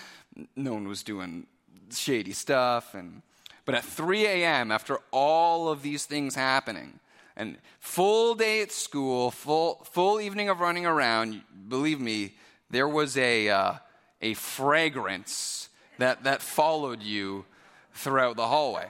no 0.56 0.74
one 0.74 0.88
was 0.88 1.04
doing 1.04 1.46
shady 1.92 2.32
stuff, 2.32 2.94
and 2.94 3.22
but 3.64 3.76
at 3.76 3.84
3 3.84 4.26
a.m., 4.26 4.72
after 4.72 4.98
all 5.12 5.68
of 5.68 5.82
these 5.82 6.04
things 6.04 6.34
happening, 6.34 6.98
and 7.40 7.56
full 7.78 8.34
day 8.34 8.60
at 8.60 8.70
school, 8.70 9.30
full, 9.30 9.80
full 9.90 10.20
evening 10.20 10.50
of 10.50 10.60
running 10.60 10.84
around, 10.84 11.40
believe 11.68 11.98
me, 11.98 12.34
there 12.68 12.86
was 12.86 13.16
a, 13.16 13.48
uh, 13.48 13.72
a 14.20 14.34
fragrance 14.34 15.70
that, 15.96 16.24
that 16.24 16.42
followed 16.42 17.02
you 17.02 17.46
throughout 17.94 18.36
the 18.36 18.46
hallway. 18.46 18.88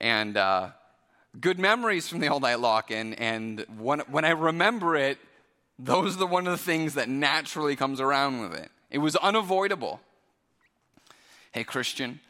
And 0.00 0.36
uh, 0.36 0.68
good 1.40 1.58
memories 1.58 2.08
from 2.08 2.20
the 2.20 2.28
all 2.28 2.38
night 2.38 2.60
lock 2.60 2.92
in. 2.92 3.14
And 3.14 3.66
when, 3.76 3.98
when 4.00 4.24
I 4.24 4.30
remember 4.30 4.94
it, 4.94 5.18
those 5.76 6.14
are 6.14 6.20
the, 6.20 6.26
one 6.26 6.46
of 6.46 6.52
the 6.52 6.64
things 6.64 6.94
that 6.94 7.08
naturally 7.08 7.74
comes 7.74 8.00
around 8.00 8.42
with 8.42 8.54
it. 8.54 8.70
It 8.92 8.98
was 8.98 9.16
unavoidable. 9.16 10.00
Hey, 11.50 11.64
Christian, 11.64 12.20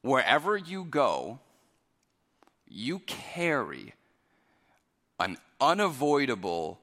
wherever 0.00 0.56
you 0.56 0.84
go, 0.84 1.40
you 2.66 3.00
carry 3.00 3.92
an 5.18 5.36
unavoidable 5.60 6.80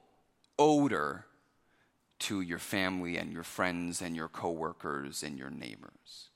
odor 0.58 1.24
to 2.18 2.40
your 2.40 2.58
family 2.58 3.16
and 3.16 3.32
your 3.32 3.42
friends 3.42 4.00
and 4.00 4.16
your 4.16 4.28
coworkers 4.28 5.22
and 5.22 5.38
your 5.38 5.50
neighbors. 5.50 6.30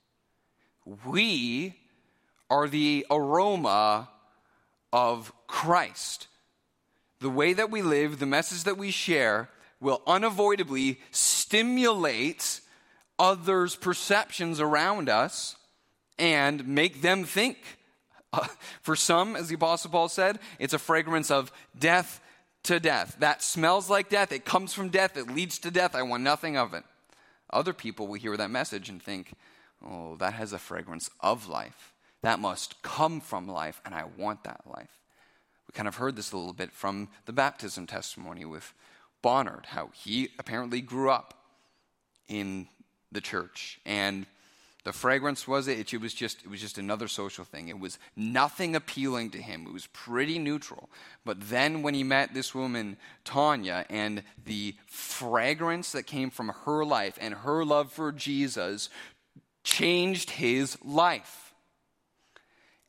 We 1.05 1.75
are 2.49 2.67
the 2.67 3.05
aroma 3.09 4.09
of 4.91 5.31
Christ. 5.47 6.27
The 7.19 7.29
way 7.29 7.53
that 7.53 7.71
we 7.71 7.81
live, 7.81 8.19
the 8.19 8.25
message 8.25 8.63
that 8.63 8.77
we 8.77 8.91
share, 8.91 9.49
will 9.79 10.01
unavoidably 10.05 10.99
stimulate 11.11 12.61
others' 13.17 13.75
perceptions 13.75 14.59
around 14.59 15.09
us 15.09 15.55
and 16.17 16.67
make 16.67 17.01
them 17.01 17.23
think 17.23 17.57
for 18.81 18.95
some, 18.95 19.35
as 19.35 19.49
the 19.49 19.55
Apostle 19.55 19.91
Paul 19.91 20.09
said, 20.09 20.39
it's 20.59 20.73
a 20.73 20.79
fragrance 20.79 21.31
of 21.31 21.51
death 21.77 22.21
to 22.63 22.79
death. 22.79 23.15
That 23.19 23.41
smells 23.41 23.89
like 23.89 24.09
death. 24.09 24.31
It 24.31 24.45
comes 24.45 24.73
from 24.73 24.89
death. 24.89 25.17
It 25.17 25.33
leads 25.33 25.59
to 25.59 25.71
death. 25.71 25.95
I 25.95 26.03
want 26.03 26.23
nothing 26.23 26.57
of 26.57 26.73
it. 26.73 26.83
Other 27.51 27.73
people 27.73 28.07
will 28.07 28.15
hear 28.15 28.37
that 28.37 28.49
message 28.49 28.89
and 28.89 29.01
think, 29.01 29.33
oh, 29.85 30.15
that 30.17 30.33
has 30.33 30.53
a 30.53 30.59
fragrance 30.59 31.09
of 31.19 31.47
life. 31.47 31.93
That 32.21 32.39
must 32.39 32.81
come 32.83 33.19
from 33.19 33.47
life, 33.47 33.81
and 33.83 33.95
I 33.95 34.05
want 34.17 34.43
that 34.43 34.61
life. 34.65 34.99
We 35.67 35.73
kind 35.73 35.87
of 35.87 35.95
heard 35.95 36.15
this 36.15 36.31
a 36.31 36.37
little 36.37 36.53
bit 36.53 36.71
from 36.71 37.09
the 37.25 37.33
baptism 37.33 37.87
testimony 37.87 38.45
with 38.45 38.73
Bonnard, 39.21 39.67
how 39.67 39.89
he 39.93 40.29
apparently 40.37 40.81
grew 40.81 41.09
up 41.09 41.45
in 42.27 42.67
the 43.11 43.21
church 43.21 43.79
and 43.85 44.25
the 44.83 44.93
fragrance 44.93 45.47
was 45.47 45.67
it, 45.67 45.93
it 45.93 46.01
was 46.01 46.13
just 46.13 46.41
it 46.43 46.49
was 46.49 46.59
just 46.59 46.77
another 46.77 47.07
social 47.07 47.45
thing. 47.45 47.67
It 47.67 47.79
was 47.79 47.99
nothing 48.15 48.75
appealing 48.75 49.29
to 49.31 49.37
him. 49.37 49.67
It 49.67 49.73
was 49.73 49.87
pretty 49.87 50.39
neutral. 50.39 50.89
But 51.23 51.49
then 51.49 51.83
when 51.83 51.93
he 51.93 52.03
met 52.03 52.33
this 52.33 52.55
woman 52.55 52.97
Tanya 53.23 53.85
and 53.89 54.23
the 54.43 54.75
fragrance 54.87 55.91
that 55.91 56.03
came 56.03 56.31
from 56.31 56.49
her 56.65 56.83
life 56.83 57.17
and 57.21 57.35
her 57.35 57.63
love 57.63 57.91
for 57.91 58.11
Jesus 58.11 58.89
changed 59.63 60.31
his 60.31 60.77
life. 60.83 61.53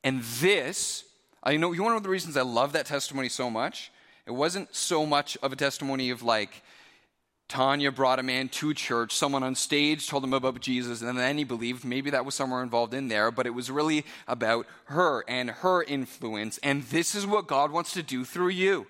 And 0.03 0.23
this, 0.23 1.05
uh, 1.45 1.51
I 1.51 1.57
know 1.57 1.73
you 1.73 1.83
want 1.83 1.93
to 1.93 1.97
know 1.97 2.03
the 2.03 2.09
reasons 2.09 2.37
I 2.37 2.43
love 2.43 2.73
that 2.73 2.87
testimony 2.87 3.29
so 3.29 3.51
much? 3.51 3.93
It 4.27 4.31
wasn't 4.31 4.75
so 4.75 5.05
much 5.05 5.37
of 5.43 5.53
a 5.53 5.57
testimony 5.57 6.11
of 6.11 6.23
like 6.23 6.63
Tanya 7.53 7.93
brought 7.93 8.19
a 8.19 8.23
man 8.23 8.49
to 8.49 8.73
church. 8.73 9.15
Someone 9.15 9.43
on 9.43 9.55
stage 9.55 10.09
told 10.09 10.25
him 10.25 10.33
about 10.33 10.59
Jesus, 10.61 11.03
and 11.03 11.19
then 11.19 11.37
he 11.37 11.45
believed. 11.45 11.85
Maybe 11.85 12.09
that 12.09 12.25
was 12.25 12.35
somewhere 12.35 12.63
involved 12.63 12.95
in 12.95 13.09
there, 13.09 13.31
but 13.31 13.45
it 13.45 13.51
was 13.51 13.71
really 13.71 14.07
about 14.27 14.67
her 14.85 15.23
and 15.29 15.51
her 15.51 15.83
influence. 15.83 16.57
And 16.63 16.85
this 16.85 17.15
is 17.15 17.27
what 17.27 17.47
God 17.47 17.71
wants 17.71 17.93
to 17.93 18.03
do 18.03 18.25
through 18.25 18.49
you. 18.49 18.87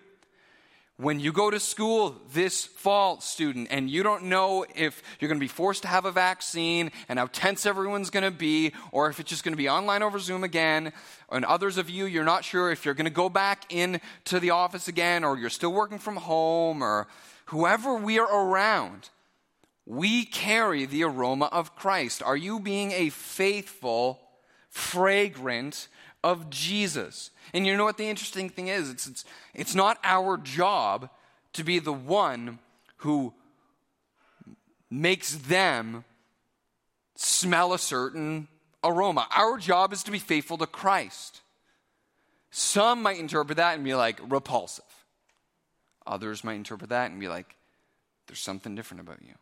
When 0.97 1.19
you 1.19 1.33
go 1.33 1.51
to 1.51 1.59
school 1.59 2.15
this 2.33 2.65
fall, 2.65 3.21
student, 3.21 3.67
and 3.73 3.91
you 3.91 4.05
don't 4.05 4.27
know 4.27 4.65
if 4.77 5.03
you're 5.19 5.29
going 5.29 5.41
to 5.41 5.45
be 5.45 5.49
forced 5.49 5.83
to 5.83 5.89
have 5.89 6.05
a 6.05 6.13
vaccine 6.13 6.93
and 7.09 7.19
how 7.19 7.27
tense 7.33 7.67
everyone's 7.67 8.11
going 8.11 8.23
to 8.23 8.31
be, 8.31 8.73
or 8.93 9.09
if 9.09 9.19
it's 9.19 9.29
just 9.29 9.43
going 9.43 9.55
to 9.55 9.59
be 9.59 9.69
online 9.69 10.05
over 10.05 10.21
Zoom 10.21 10.45
again, 10.45 10.93
and 11.33 11.45
others 11.45 11.79
of 11.79 11.91
you, 11.91 12.07
you're 12.07 12.23
not 12.23 12.45
sure 12.45 12.71
if 12.71 12.85
you're 12.85 12.95
going 12.95 13.07
to 13.07 13.11
go 13.11 13.29
back 13.29 13.73
into 13.73 14.39
the 14.39 14.51
office 14.51 14.87
again, 14.87 15.25
or 15.25 15.37
you're 15.37 15.51
still 15.51 15.73
working 15.73 15.99
from 15.99 16.15
home, 16.15 16.81
or 16.81 17.09
whoever 17.53 17.95
we 17.95 18.19
are 18.19 18.49
around, 18.49 19.11
we 19.87 20.25
carry 20.25 20.85
the 20.85 21.05
aroma 21.05 21.47
of 21.47 21.77
Christ. 21.77 22.23
Are 22.23 22.37
you 22.37 22.61
being 22.61 22.93
a 22.93 23.09
faithful, 23.09 24.21
fragrant 24.69 25.89
of 26.25 26.51
Jesus. 26.51 27.31
And 27.53 27.67
you 27.67 27.77
know 27.77 27.85
what 27.85 27.99
the 27.99 28.09
interesting 28.09 28.49
thing 28.49 28.69
is? 28.69 28.91
It's, 28.91 29.07
it's, 29.07 29.25
it's 29.55 29.75
not 29.75 29.99
our 30.05 30.37
job 30.37 31.11
to 31.55 31.65
be 31.65 31.79
the 31.79 31.93
one 31.93 32.59
who 32.99 33.35
makes 34.91 35.35
them 35.35 36.05
smell 37.17 37.73
a 37.73 37.79
certain 37.79 38.49
aroma. 38.85 39.27
Our 39.35 39.59
job 39.59 39.93
is 39.93 40.03
to 40.05 40.11
be 40.11 40.19
faithful 40.19 40.59
to 40.59 40.67
Christ. 40.67 41.41
Some 42.51 43.03
might 43.03 43.19
interpret 43.19 43.57
that 43.57 43.75
and 43.75 43.85
be 43.85 43.95
like 43.95 44.21
repulsive. 44.29 44.85
Others 46.07 46.45
might 46.45 46.55
interpret 46.55 46.91
that 46.91 47.11
and 47.11 47.21
be 47.21 47.29
like, 47.29 47.57
there's 48.27 48.41
something 48.41 48.75
different 48.75 49.01
about 49.01 49.23
you. 49.23 49.35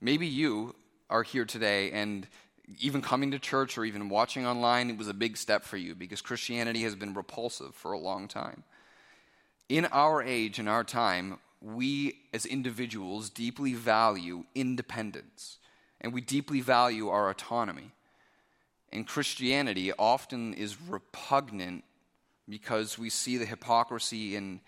Maybe 0.00 0.26
you 0.26 0.74
are 1.08 1.22
here 1.22 1.44
today 1.44 1.90
and 1.92 2.26
even 2.80 3.02
coming 3.02 3.30
to 3.30 3.38
church 3.38 3.76
or 3.76 3.84
even 3.84 4.08
watching 4.08 4.46
online, 4.46 4.90
it 4.90 4.96
was 4.96 5.08
a 5.08 5.14
big 5.14 5.36
step 5.36 5.64
for 5.64 5.76
you 5.76 5.94
because 5.94 6.20
Christianity 6.20 6.82
has 6.82 6.94
been 6.94 7.14
repulsive 7.14 7.74
for 7.74 7.92
a 7.92 7.98
long 7.98 8.26
time. 8.26 8.64
In 9.68 9.86
our 9.86 10.22
age, 10.22 10.58
in 10.58 10.68
our 10.68 10.84
time, 10.84 11.38
we 11.60 12.18
as 12.32 12.46
individuals 12.46 13.30
deeply 13.30 13.74
value 13.74 14.44
independence 14.54 15.58
and 16.00 16.12
we 16.12 16.20
deeply 16.20 16.60
value 16.60 17.08
our 17.08 17.30
autonomy. 17.30 17.92
And 18.92 19.06
Christianity 19.06 19.92
often 19.98 20.54
is 20.54 20.80
repugnant 20.80 21.84
because 22.48 22.98
we 22.98 23.10
see 23.10 23.36
the 23.36 23.46
hypocrisy 23.46 24.36
in 24.36 24.60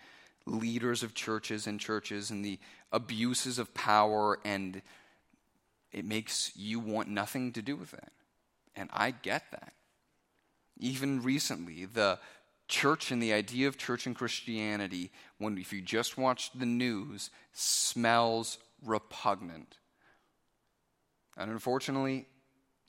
leaders 0.46 1.02
of 1.02 1.14
churches 1.14 1.66
and 1.66 1.80
churches 1.80 2.30
and 2.30 2.44
the 2.44 2.58
abuses 2.92 3.58
of 3.58 3.74
power 3.74 4.38
and 4.44 4.80
it 5.92 6.04
makes 6.04 6.52
you 6.56 6.78
want 6.78 7.08
nothing 7.08 7.52
to 7.52 7.62
do 7.62 7.74
with 7.74 7.94
it. 7.94 8.12
And 8.74 8.90
I 8.92 9.10
get 9.10 9.50
that. 9.52 9.72
Even 10.78 11.22
recently, 11.22 11.86
the 11.86 12.18
church 12.68 13.10
and 13.10 13.22
the 13.22 13.32
idea 13.32 13.66
of 13.68 13.78
church 13.78 14.06
and 14.06 14.14
Christianity, 14.14 15.10
when 15.38 15.56
if 15.56 15.72
you 15.72 15.80
just 15.80 16.18
watch 16.18 16.50
the 16.52 16.66
news, 16.66 17.30
smells 17.52 18.58
repugnant. 18.84 19.78
And 21.38 21.50
unfortunately, 21.50 22.26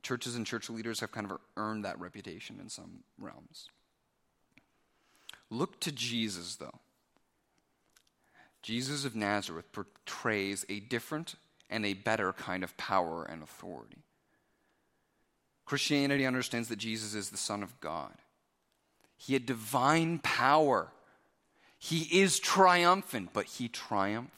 churches 0.03 0.35
and 0.35 0.45
church 0.45 0.69
leaders 0.69 0.99
have 0.99 1.11
kind 1.11 1.31
of 1.31 1.37
earned 1.55 1.85
that 1.85 1.99
reputation 1.99 2.59
in 2.59 2.69
some 2.69 3.03
realms. 3.17 3.69
Look 5.49 5.79
to 5.81 5.91
Jesus, 5.91 6.55
though. 6.55 6.79
Jesus 8.61 9.05
of 9.05 9.15
Nazareth 9.15 9.71
portrays 9.71 10.65
a 10.67 10.79
different 10.79 11.35
and 11.69 11.85
a 11.85 11.93
better 11.93 12.33
kind 12.33 12.63
of 12.63 12.75
power 12.77 13.23
and 13.23 13.41
authority. 13.41 14.03
Christianity 15.65 16.25
understands 16.25 16.69
that 16.69 16.77
Jesus 16.77 17.13
is 17.13 17.29
the 17.29 17.37
Son 17.37 17.61
of 17.61 17.79
God. 17.81 18.13
He 19.17 19.33
had 19.33 19.45
divine 19.45 20.19
power. 20.19 20.89
He 21.77 22.21
is 22.21 22.39
triumphant, 22.39 23.29
but 23.33 23.45
he 23.45 23.67
triumphed 23.67 24.33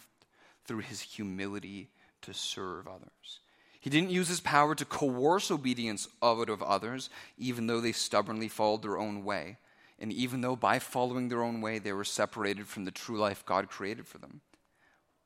through 0.66 0.80
his 0.80 1.02
humility 1.02 1.90
to 2.22 2.34
serve 2.34 2.88
others. 2.88 3.40
He 3.80 3.90
didn't 3.90 4.10
use 4.10 4.28
his 4.28 4.42
power 4.42 4.76
to 4.76 4.86
coerce 4.86 5.52
obedience 5.52 6.08
out 6.22 6.50
of 6.50 6.62
others, 6.62 7.10
even 7.38 7.68
though 7.68 7.80
they 7.80 7.94
stubbornly 7.94 8.48
followed 8.48 8.82
their 8.82 8.98
own 8.98 9.24
way, 9.24 9.58
and 10.00 10.12
even 10.14 10.42
though 10.42 10.56
by 10.56 10.80
following 10.80 11.28
their 11.28 11.44
own 11.44 11.62
way 11.62 11.78
they 11.78 11.94
were 11.94 12.04
separated 12.04 12.68
from 12.68 12.86
the 12.86 12.92
true 12.92 13.18
life 13.18 13.46
God 13.46 13.70
created 13.70 14.08
for 14.08 14.18
them. 14.18 14.42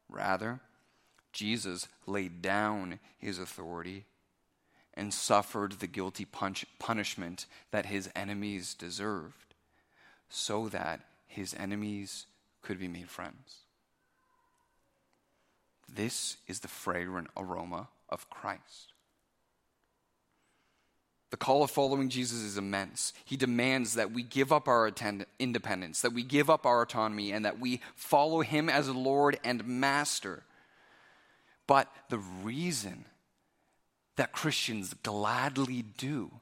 Rather, 0.09 0.59
Jesus 1.31 1.87
laid 2.05 2.41
down 2.41 2.99
his 3.17 3.39
authority 3.39 4.05
and 4.93 5.13
suffered 5.13 5.73
the 5.73 5.87
guilty 5.87 6.25
punch, 6.25 6.65
punishment 6.79 7.45
that 7.71 7.87
his 7.87 8.09
enemies 8.15 8.73
deserved 8.73 9.55
so 10.29 10.67
that 10.69 11.01
his 11.27 11.53
enemies 11.55 12.25
could 12.61 12.79
be 12.79 12.87
made 12.87 13.09
friends. 13.09 13.63
This 15.87 16.37
is 16.47 16.61
the 16.61 16.67
fragrant 16.67 17.27
aroma 17.37 17.89
of 18.09 18.29
Christ. 18.29 18.92
The 21.33 21.37
call 21.37 21.63
of 21.63 21.71
following 21.71 22.09
Jesus 22.09 22.43
is 22.43 22.59
immense. 22.59 23.11
He 23.25 23.37
demands 23.37 23.95
that 23.95 24.11
we 24.11 24.21
give 24.21 24.51
up 24.51 24.67
our 24.67 24.87
independence, 25.39 26.01
that 26.01 26.13
we 26.13 26.21
give 26.21 26.47
up 26.47 26.63
our 26.63 26.83
autonomy, 26.83 27.31
and 27.31 27.43
that 27.43 27.59
we 27.59 27.81
follow 27.95 28.41
him 28.41 28.69
as 28.69 28.87
Lord 28.87 29.39
and 29.43 29.65
Master. 29.65 30.43
But 31.65 31.91
the 32.09 32.19
reason 32.19 33.05
that 34.15 34.31
Christians 34.31 34.93
gladly 35.01 35.81
do 35.81 36.33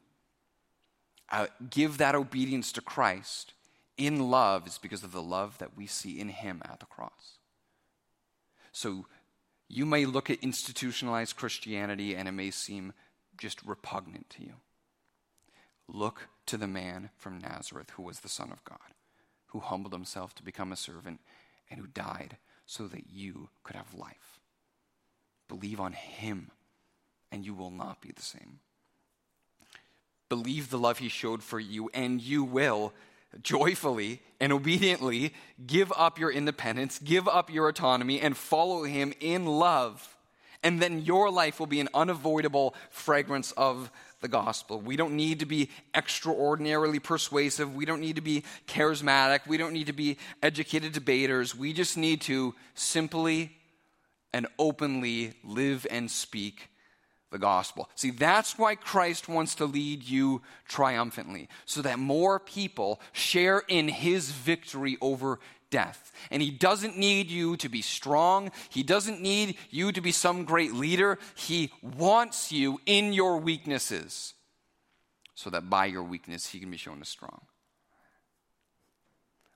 uh, 1.30 1.47
give 1.69 1.97
that 1.99 2.13
obedience 2.13 2.73
to 2.73 2.82
Christ 2.82 3.54
in 3.97 4.30
love 4.30 4.67
is 4.67 4.77
because 4.77 5.06
of 5.06 5.13
the 5.13 5.21
love 5.21 5.58
that 5.60 5.77
we 5.77 5.88
see 5.88 6.19
in 6.19 6.27
Him 6.27 6.62
at 6.65 6.82
the 6.82 6.86
cross. 6.86 7.38
So 8.73 9.06
you 9.69 9.86
may 9.86 10.06
look 10.06 10.30
at 10.30 10.43
institutionalized 10.43 11.38
Christianity 11.38 12.13
and 12.13 12.27
it 12.27 12.34
may 12.34 12.51
seem 12.51 12.91
just 13.38 13.63
repugnant 13.63 14.30
to 14.32 14.43
you. 14.43 14.56
Look 15.93 16.30
to 16.45 16.58
the 16.58 16.67
man 16.67 17.10
from 17.17 17.39
Nazareth 17.39 17.91
who 17.91 18.04
was 18.04 18.21
the 18.21 18.30
Son 18.30 18.51
of 18.51 18.63
God, 18.63 18.77
who 19.47 19.60
humbled 19.60 19.93
himself 19.93 20.34
to 20.36 20.43
become 20.43 20.71
a 20.71 20.77
servant 20.77 21.19
and 21.69 21.80
who 21.80 21.88
died 21.88 22.38
so 22.65 22.88
that 22.88 23.10
you 23.12 23.49
could 23.63 23.75
have 23.75 23.93
life. 23.93 24.39
Believe 25.49 25.82
on 25.82 25.91
him, 25.91 26.51
and 27.32 27.45
you 27.45 27.54
will 27.54 27.71
not 27.71 27.99
be 28.01 28.12
the 28.15 28.21
same. 28.21 28.60
Believe 30.30 30.69
the 30.69 30.80
love 30.80 30.99
he 30.99 31.10
showed 31.10 31.43
for 31.43 31.60
you, 31.60 31.89
and 31.93 32.21
you 32.21 32.43
will 32.45 32.93
joyfully 33.41 34.21
and 34.39 34.54
obediently 34.54 35.34
give 35.67 35.91
up 35.97 36.17
your 36.17 36.32
independence, 36.32 36.99
give 36.99 37.27
up 37.27 37.49
your 37.49 37.67
autonomy, 37.67 38.21
and 38.21 38.38
follow 38.38 38.84
him 38.84 39.13
in 39.19 39.45
love. 39.45 40.15
And 40.63 40.82
then 40.82 41.01
your 41.01 41.30
life 41.30 41.60
will 41.60 41.67
be 41.67 41.80
an 41.82 41.89
unavoidable 41.93 42.75
fragrance 42.89 43.51
of 43.54 43.91
the 44.21 44.27
gospel. 44.27 44.79
We 44.79 44.95
don't 44.95 45.15
need 45.15 45.39
to 45.39 45.45
be 45.45 45.69
extraordinarily 45.93 46.99
persuasive. 46.99 47.75
We 47.75 47.86
don't 47.86 48.01
need 48.01 48.15
to 48.15 48.21
be 48.21 48.43
charismatic. 48.67 49.47
We 49.47 49.57
don't 49.57 49.73
need 49.73 49.88
to 49.88 49.93
be 49.93 50.17
educated 50.41 50.93
debaters. 50.93 51.55
We 51.55 51.73
just 51.73 51.97
need 51.97 52.21
to 52.21 52.55
simply 52.73 53.51
and 54.34 54.47
openly 54.57 55.34
live 55.43 55.86
and 55.91 56.10
speak 56.10 56.69
the 57.31 57.39
gospel. 57.39 57.89
See, 57.95 58.11
that's 58.11 58.57
why 58.57 58.75
Christ 58.75 59.27
wants 59.27 59.55
to 59.55 59.65
lead 59.65 60.03
you 60.03 60.41
triumphantly, 60.67 61.47
so 61.65 61.81
that 61.81 61.97
more 61.97 62.39
people 62.39 63.01
share 63.13 63.63
in 63.67 63.87
his 63.87 64.31
victory 64.31 64.97
over 65.01 65.39
death. 65.69 66.11
And 66.29 66.41
he 66.41 66.51
doesn't 66.51 66.97
need 66.97 67.31
you 67.31 67.55
to 67.57 67.69
be 67.69 67.81
strong, 67.81 68.51
he 68.69 68.83
doesn't 68.83 69.21
need 69.21 69.55
you 69.69 69.91
to 69.91 70.01
be 70.01 70.11
some 70.11 70.43
great 70.43 70.73
leader. 70.73 71.17
He 71.35 71.71
wants 71.81 72.51
you 72.51 72.79
in 72.85 73.13
your 73.13 73.37
weaknesses, 73.37 74.33
so 75.33 75.49
that 75.49 75.69
by 75.69 75.85
your 75.85 76.03
weakness 76.03 76.47
he 76.47 76.59
can 76.59 76.69
be 76.69 76.77
shown 76.77 77.01
as 77.01 77.09
strong. 77.09 77.41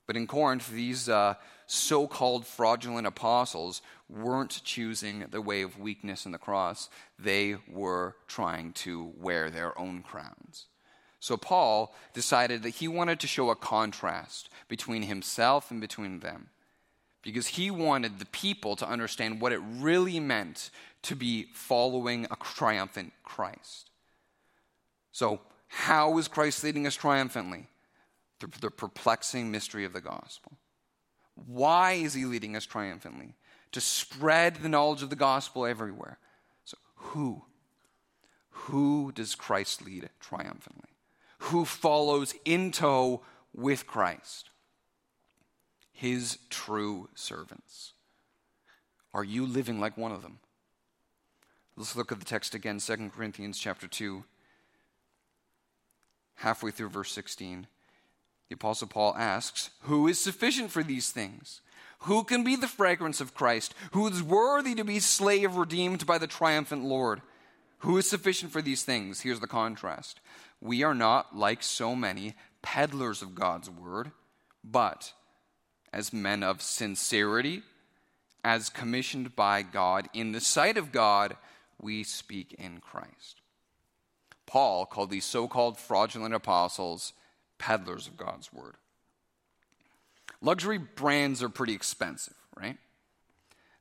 But 0.06 0.16
in 0.16 0.26
Corinth, 0.26 0.70
these 0.70 1.08
uh, 1.08 1.34
so 1.66 2.06
called 2.06 2.46
fraudulent 2.46 3.06
apostles 3.06 3.82
weren't 4.08 4.62
choosing 4.64 5.26
the 5.30 5.40
way 5.40 5.62
of 5.62 5.78
weakness 5.78 6.24
and 6.24 6.34
the 6.34 6.38
cross, 6.38 6.88
they 7.18 7.56
were 7.68 8.16
trying 8.28 8.72
to 8.72 9.12
wear 9.18 9.50
their 9.50 9.76
own 9.78 10.02
crowns. 10.02 10.66
So 11.18 11.36
Paul 11.36 11.94
decided 12.12 12.62
that 12.62 12.70
he 12.70 12.86
wanted 12.86 13.18
to 13.20 13.26
show 13.26 13.50
a 13.50 13.56
contrast 13.56 14.48
between 14.68 15.02
himself 15.02 15.70
and 15.70 15.80
between 15.80 16.20
them 16.20 16.50
because 17.22 17.48
he 17.48 17.72
wanted 17.72 18.20
the 18.20 18.26
people 18.26 18.76
to 18.76 18.88
understand 18.88 19.40
what 19.40 19.52
it 19.52 19.58
really 19.58 20.20
meant 20.20 20.70
to 21.02 21.16
be 21.16 21.48
following 21.52 22.26
a 22.30 22.36
triumphant 22.36 23.12
Christ. 23.24 23.90
So, 25.10 25.40
how 25.66 26.16
is 26.18 26.28
Christ 26.28 26.62
leading 26.62 26.86
us 26.86 26.94
triumphantly? 26.94 27.66
Through 28.38 28.52
the 28.60 28.70
perplexing 28.70 29.50
mystery 29.50 29.84
of 29.84 29.92
the 29.92 30.00
gospel. 30.00 30.52
Why 31.46 31.92
is 31.92 32.14
he 32.14 32.24
leading 32.24 32.56
us 32.56 32.66
triumphantly? 32.66 33.34
To 33.72 33.80
spread 33.80 34.56
the 34.56 34.68
knowledge 34.68 35.02
of 35.02 35.10
the 35.10 35.16
gospel 35.16 35.66
everywhere. 35.66 36.18
So, 36.64 36.78
who? 36.94 37.42
Who 38.50 39.12
does 39.12 39.34
Christ 39.34 39.84
lead 39.84 40.08
triumphantly? 40.18 40.90
Who 41.38 41.64
follows 41.64 42.34
in 42.44 42.72
tow 42.72 43.22
with 43.54 43.86
Christ? 43.86 44.50
His 45.92 46.38
true 46.48 47.08
servants. 47.14 47.92
Are 49.12 49.24
you 49.24 49.46
living 49.46 49.78
like 49.78 49.96
one 49.96 50.12
of 50.12 50.22
them? 50.22 50.38
Let's 51.76 51.94
look 51.94 52.10
at 52.10 52.18
the 52.18 52.24
text 52.24 52.54
again, 52.54 52.78
2 52.78 53.10
Corinthians 53.14 53.58
chapter 53.58 53.86
2, 53.86 54.24
halfway 56.36 56.70
through 56.70 56.88
verse 56.88 57.12
16. 57.12 57.66
The 58.48 58.54
Apostle 58.54 58.88
Paul 58.88 59.14
asks, 59.16 59.70
Who 59.82 60.06
is 60.06 60.20
sufficient 60.20 60.70
for 60.70 60.82
these 60.82 61.10
things? 61.10 61.60
Who 62.00 62.24
can 62.24 62.44
be 62.44 62.56
the 62.56 62.68
fragrance 62.68 63.20
of 63.20 63.34
Christ? 63.34 63.74
Who 63.92 64.06
is 64.06 64.22
worthy 64.22 64.74
to 64.74 64.84
be 64.84 65.00
slave 65.00 65.56
redeemed 65.56 66.06
by 66.06 66.18
the 66.18 66.26
triumphant 66.26 66.84
Lord? 66.84 67.22
Who 67.78 67.98
is 67.98 68.08
sufficient 68.08 68.52
for 68.52 68.62
these 68.62 68.82
things? 68.82 69.20
Here's 69.20 69.40
the 69.40 69.46
contrast. 69.46 70.20
We 70.60 70.82
are 70.82 70.94
not 70.94 71.36
like 71.36 71.62
so 71.62 71.96
many 71.96 72.34
peddlers 72.62 73.22
of 73.22 73.34
God's 73.34 73.68
word, 73.68 74.12
but 74.62 75.12
as 75.92 76.12
men 76.12 76.42
of 76.42 76.62
sincerity, 76.62 77.62
as 78.44 78.68
commissioned 78.68 79.34
by 79.34 79.62
God 79.62 80.08
in 80.12 80.32
the 80.32 80.40
sight 80.40 80.76
of 80.76 80.92
God, 80.92 81.36
we 81.80 82.04
speak 82.04 82.54
in 82.58 82.78
Christ. 82.80 83.40
Paul 84.46 84.86
called 84.86 85.10
these 85.10 85.24
so 85.24 85.48
called 85.48 85.78
fraudulent 85.78 86.34
apostles 86.34 87.12
peddlers 87.58 88.06
of 88.06 88.16
God's 88.16 88.52
word. 88.52 88.74
Luxury 90.40 90.78
brands 90.78 91.42
are 91.42 91.48
pretty 91.48 91.72
expensive, 91.72 92.34
right? 92.56 92.76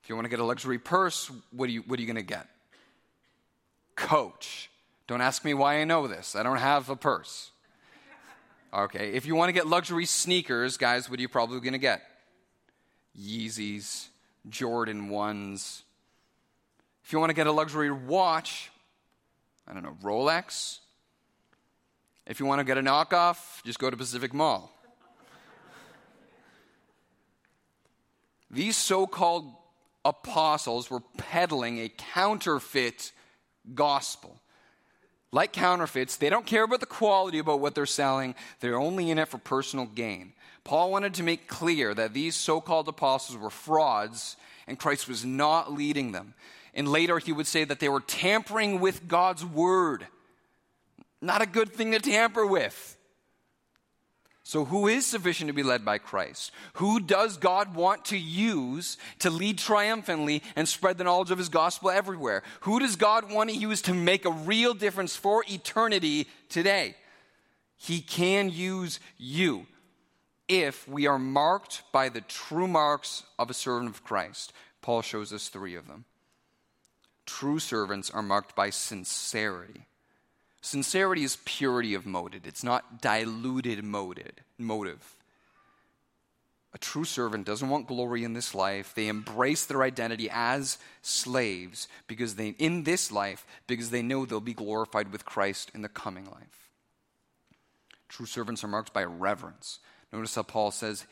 If 0.04 0.10
you 0.10 0.16
want 0.16 0.26
to 0.26 0.30
get 0.30 0.40
a 0.40 0.44
luxury 0.44 0.80
purse, 0.80 1.32
what 1.52 1.68
are 1.68 1.72
you, 1.72 1.82
what 1.82 2.00
are 2.00 2.02
you 2.02 2.08
going 2.08 2.16
to 2.16 2.22
get? 2.22 2.48
Coach. 3.96 4.70
Don't 5.08 5.22
ask 5.22 5.44
me 5.44 5.54
why 5.54 5.76
I 5.80 5.84
know 5.84 6.08
this. 6.08 6.36
I 6.36 6.44
don't 6.44 6.58
have 6.58 6.90
a 6.90 6.96
purse. 6.96 7.52
Okay, 8.74 9.14
if 9.14 9.26
you 9.26 9.36
want 9.36 9.50
to 9.50 9.54
get 9.54 9.68
luxury 9.68 10.06
sneakers, 10.06 10.78
guys, 10.78 11.10
what 11.10 11.18
are 11.18 11.22
you 11.22 11.30
probably 11.30 11.60
going 11.60 11.74
to 11.74 11.80
get? 11.80 12.02
Yeezys, 13.18 14.08
Jordan 14.50 15.10
1s. 15.10 15.84
If 17.04 17.14
you 17.14 17.20
want 17.20 17.30
to 17.30 17.34
get 17.34 17.48
a 17.48 17.52
luxury 17.52 17.92
watch, 17.92 18.72
I 19.68 19.74
don't 19.74 19.84
know, 19.84 19.96
Rolex. 20.04 20.80
If 22.26 22.40
you 22.40 22.46
want 22.46 22.60
to 22.60 22.66
get 22.66 22.78
a 22.78 22.82
knockoff, 22.82 23.64
just 23.64 23.78
go 23.78 23.90
to 23.90 23.98
Pacific 23.98 24.34
Mall. 24.34 24.72
These 28.50 28.78
so 28.78 29.06
called 29.06 29.54
apostles 30.04 30.90
were 30.90 31.02
peddling 31.18 31.80
a 31.80 31.90
counterfeit 31.90 33.12
gospel. 33.74 34.40
Like 35.32 35.52
counterfeits, 35.52 36.16
they 36.18 36.30
don't 36.30 36.46
care 36.46 36.64
about 36.64 36.80
the 36.80 36.86
quality 36.86 37.40
about 37.40 37.60
what 37.60 37.76
they're 37.76 37.86
selling, 37.86 38.36
they're 38.60 38.80
only 38.80 39.12
in 39.12 39.20
it 39.20 39.28
for 39.28 39.38
personal 39.38 39.86
gain. 39.86 40.34
Paul 40.64 40.92
wanted 40.92 41.16
to 41.16 41.24
make 41.24 41.48
clear 41.48 41.94
that 41.94 42.14
these 42.14 42.36
so 42.36 42.62
called 42.62 42.88
apostles 42.88 43.38
were 43.38 43.50
frauds 43.50 44.38
and 44.68 44.80
Christ 44.80 45.08
was 45.08 45.26
not 45.26 45.74
leading 45.74 46.12
them. 46.12 46.34
And 46.74 46.88
later 46.88 47.20
he 47.20 47.34
would 47.34 47.48
say 47.48 47.66
that 47.66 47.80
they 47.80 47.90
were 47.90 48.00
tampering 48.00 48.80
with 48.80 49.08
God's 49.08 49.46
word. 49.46 50.08
Not 51.26 51.42
a 51.42 51.48
good 51.48 51.74
thing 51.74 51.92
to 51.92 52.00
tamper 52.00 52.46
with. 52.46 52.98
So, 54.44 54.64
who 54.64 54.88
is 54.88 55.08
sufficient 55.08 55.48
to 55.48 55.56
be 55.56 55.64
led 55.64 55.84
by 55.84 55.98
Christ? 55.98 56.52
Who 56.74 57.00
does 57.00 57.38
God 57.38 57.74
want 57.74 58.06
to 58.06 58.18
use 58.18 58.98
to 59.20 59.32
lead 59.32 59.58
triumphantly 59.58 60.44
and 60.56 60.70
spread 60.70 61.00
the 61.00 61.04
knowledge 61.04 61.32
of 61.32 61.40
his 61.40 61.50
gospel 61.50 61.90
everywhere? 61.90 62.44
Who 62.62 62.80
does 62.80 62.96
God 62.96 63.32
want 63.32 63.50
to 63.50 63.56
use 63.56 63.82
to 63.84 63.94
make 63.96 64.26
a 64.26 64.32
real 64.32 64.76
difference 64.76 65.16
for 65.16 65.44
eternity 65.50 66.28
today? 66.48 66.94
He 67.76 68.02
can 68.02 68.52
use 68.52 69.00
you 69.18 69.66
if 70.48 70.88
we 70.88 71.08
are 71.08 71.18
marked 71.18 71.82
by 71.92 72.10
the 72.10 72.22
true 72.22 72.68
marks 72.68 73.24
of 73.40 73.50
a 73.50 73.56
servant 73.56 73.90
of 73.90 74.04
Christ. 74.04 74.54
Paul 74.84 75.02
shows 75.02 75.34
us 75.34 75.48
three 75.48 75.74
of 75.74 75.88
them. 75.88 76.06
True 77.26 77.58
servants 77.58 78.12
are 78.12 78.22
marked 78.22 78.56
by 78.56 78.70
sincerity. 78.70 79.88
Sincerity 80.66 81.24
is 81.24 81.38
purity 81.46 81.94
of 81.94 82.08
motive, 82.08 82.48
it's 82.48 82.64
not 82.64 83.00
diluted 83.00 83.84
motive. 83.84 85.16
A 86.74 86.80
true 86.80 87.04
servant 87.04 87.46
doesn't 87.46 87.70
want 87.70 87.86
glory 87.86 88.24
in 88.24 88.34
this 88.34 88.56
life. 88.56 88.92
They 88.96 89.08
embrace 89.08 89.68
their 89.68 89.84
identity 89.84 90.28
as 90.32 90.80
slaves 91.04 91.88
because 92.08 92.34
they 92.34 92.56
in 92.58 92.82
this 92.82 93.12
life 93.12 93.46
because 93.68 93.92
they 93.92 94.02
know 94.02 94.26
they'll 94.26 94.42
be 94.42 94.56
glorified 94.56 95.12
with 95.12 95.24
Christ 95.24 95.70
in 95.76 95.84
the 95.84 95.88
coming 95.88 96.26
life. 96.26 96.72
True 98.10 98.26
servants 98.26 98.64
are 98.64 98.68
marked 98.68 98.92
by 98.92 99.04
reverence. 99.04 99.78
Notice 100.12 100.34
how 100.34 100.42
Paul 100.42 100.72
says, 100.72 101.06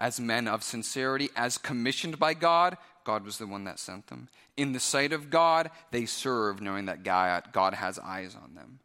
as 0.00 0.18
men 0.18 0.48
of 0.48 0.64
sincerity, 0.64 1.28
as 1.36 1.58
commissioned 1.58 2.18
by 2.18 2.34
God, 2.34 2.76
God 3.10 3.24
was 3.24 3.38
the 3.38 3.46
one 3.48 3.64
that 3.64 3.80
sent 3.80 4.06
them. 4.06 4.28
In 4.56 4.72
the 4.72 4.78
sight 4.78 5.12
of 5.12 5.30
God, 5.30 5.72
they 5.90 6.06
serve 6.06 6.60
knowing 6.62 6.84
that 6.84 7.02
God 7.02 7.74
has 7.74 7.98
eyes 7.98 8.36
on 8.40 8.54
them. 8.54 8.78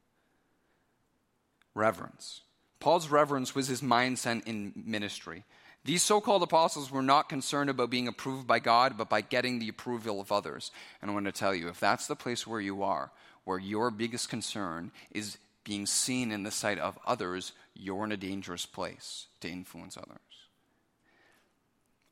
Reverence. 1.76 2.42
Paul's 2.80 3.10
reverence 3.10 3.54
was 3.54 3.68
his 3.68 3.82
mindset 3.82 4.48
in 4.48 4.74
ministry. 4.76 5.44
These 5.84 6.02
so 6.02 6.22
called 6.22 6.42
apostles 6.42 6.90
were 6.90 7.04
not 7.04 7.30
concerned 7.30 7.70
about 7.70 7.92
being 7.92 8.08
approved 8.08 8.48
by 8.48 8.58
God, 8.58 8.98
but 8.98 9.10
by 9.10 9.22
getting 9.22 9.60
the 9.60 9.70
approval 9.70 10.20
of 10.20 10.32
others. 10.32 10.72
And 11.04 11.12
I 11.12 11.14
want 11.14 11.28
to 11.28 11.32
tell 11.32 11.54
you 11.54 11.68
if 11.68 11.80
that's 11.80 12.08
the 12.08 12.16
place 12.16 12.48
where 12.48 12.60
you 12.62 12.82
are, 12.82 13.12
where 13.44 13.60
your 13.60 13.92
biggest 13.92 14.28
concern 14.28 14.90
is 15.12 15.38
being 15.64 15.86
seen 15.86 16.32
in 16.32 16.42
the 16.42 16.50
sight 16.50 16.80
of 16.80 16.98
others, 17.06 17.52
you're 17.76 18.06
in 18.06 18.12
a 18.12 18.18
dangerous 18.18 18.66
place 18.66 19.28
to 19.42 19.48
influence 19.48 19.98
others 19.98 20.35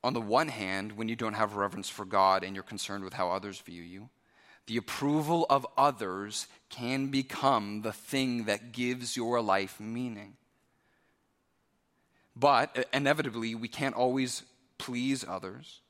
on 0.04 0.12
the 0.12 0.20
one 0.20 0.48
hand, 0.48 0.92
when 0.92 1.08
you 1.08 1.16
don't 1.16 1.34
have 1.34 1.56
reverence 1.56 1.88
for 1.88 2.04
God 2.04 2.44
and 2.44 2.54
you're 2.54 2.62
concerned 2.62 3.04
with 3.04 3.14
how 3.14 3.30
others 3.30 3.58
view 3.58 3.82
you, 3.82 4.10
the 4.66 4.76
approval 4.76 5.46
of 5.48 5.66
others 5.78 6.46
can 6.68 7.08
become 7.08 7.80
the 7.80 7.92
thing 7.92 8.44
that 8.44 8.72
gives 8.72 9.16
your 9.16 9.40
life 9.40 9.80
meaning. 9.80 10.36
But 12.36 12.78
uh, 12.78 12.82
inevitably, 12.92 13.54
we 13.54 13.66
can't 13.66 13.94
always 13.94 14.42
please 14.76 15.24
others. 15.26 15.80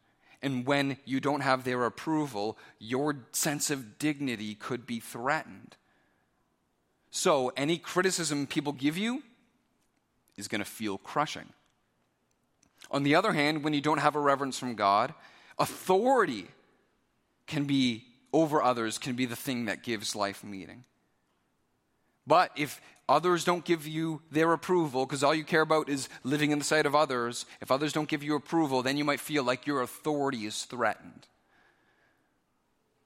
And 0.41 0.65
when 0.65 0.99
you 1.05 1.19
don't 1.19 1.41
have 1.41 1.65
their 1.65 1.85
approval, 1.85 2.57
your 2.79 3.17
sense 3.33 3.69
of 3.69 3.99
dignity 3.99 4.55
could 4.55 4.87
be 4.87 5.01
threatened. 5.01 5.77
So, 7.11 7.53
any 7.57 7.79
criticism 7.79 8.47
people 8.47 8.73
give 8.73 8.97
you 8.97 9.23
is 10.37 10.47
going 10.49 10.61
to 10.61 10.65
feel 10.65 10.99
crushing. 10.99 11.53
On 12.91 13.03
the 13.03 13.15
other 13.15 13.33
hand, 13.33 13.65
when 13.65 13.75
you 13.75 13.81
don't 13.81 13.99
have 13.99 14.17
a 14.17 14.21
reverence 14.21 14.59
from 14.59 14.75
God, 14.75 15.15
authority 15.59 16.47
can 17.47 17.65
be 17.65 18.05
over 18.33 18.63
others, 18.63 18.99
can 18.99 19.15
be 19.15 19.27
the 19.27 19.37
thing 19.37 19.67
that 19.67 19.83
gives 19.83 20.17
life 20.17 20.43
meaning. 20.43 20.85
But 22.27 22.51
if 22.57 22.81
others 23.09 23.45
don't 23.45 23.65
give 23.65 23.87
you 23.87 24.23
their 24.31 24.53
approval, 24.53 25.07
because 25.07 25.23
all 25.23 25.35
you 25.35 25.45
care 25.45 25.61
about 25.61 25.89
is 25.89 26.09
living 26.23 26.51
in 26.51 26.59
the 26.59 26.65
sight 26.65 26.87
of 26.87 26.95
others, 26.95 27.47
if 27.61 27.71
others 27.71 27.93
don't 27.93 28.09
give 28.09 28.23
you 28.23 28.35
approval, 28.35 28.83
then 28.83 28.97
you 28.97 29.05
might 29.05 29.21
feel 29.21 29.45
like 29.45 29.67
your 29.67 29.83
authority 29.83 30.47
is 30.47 30.65
threatened. 30.65 31.27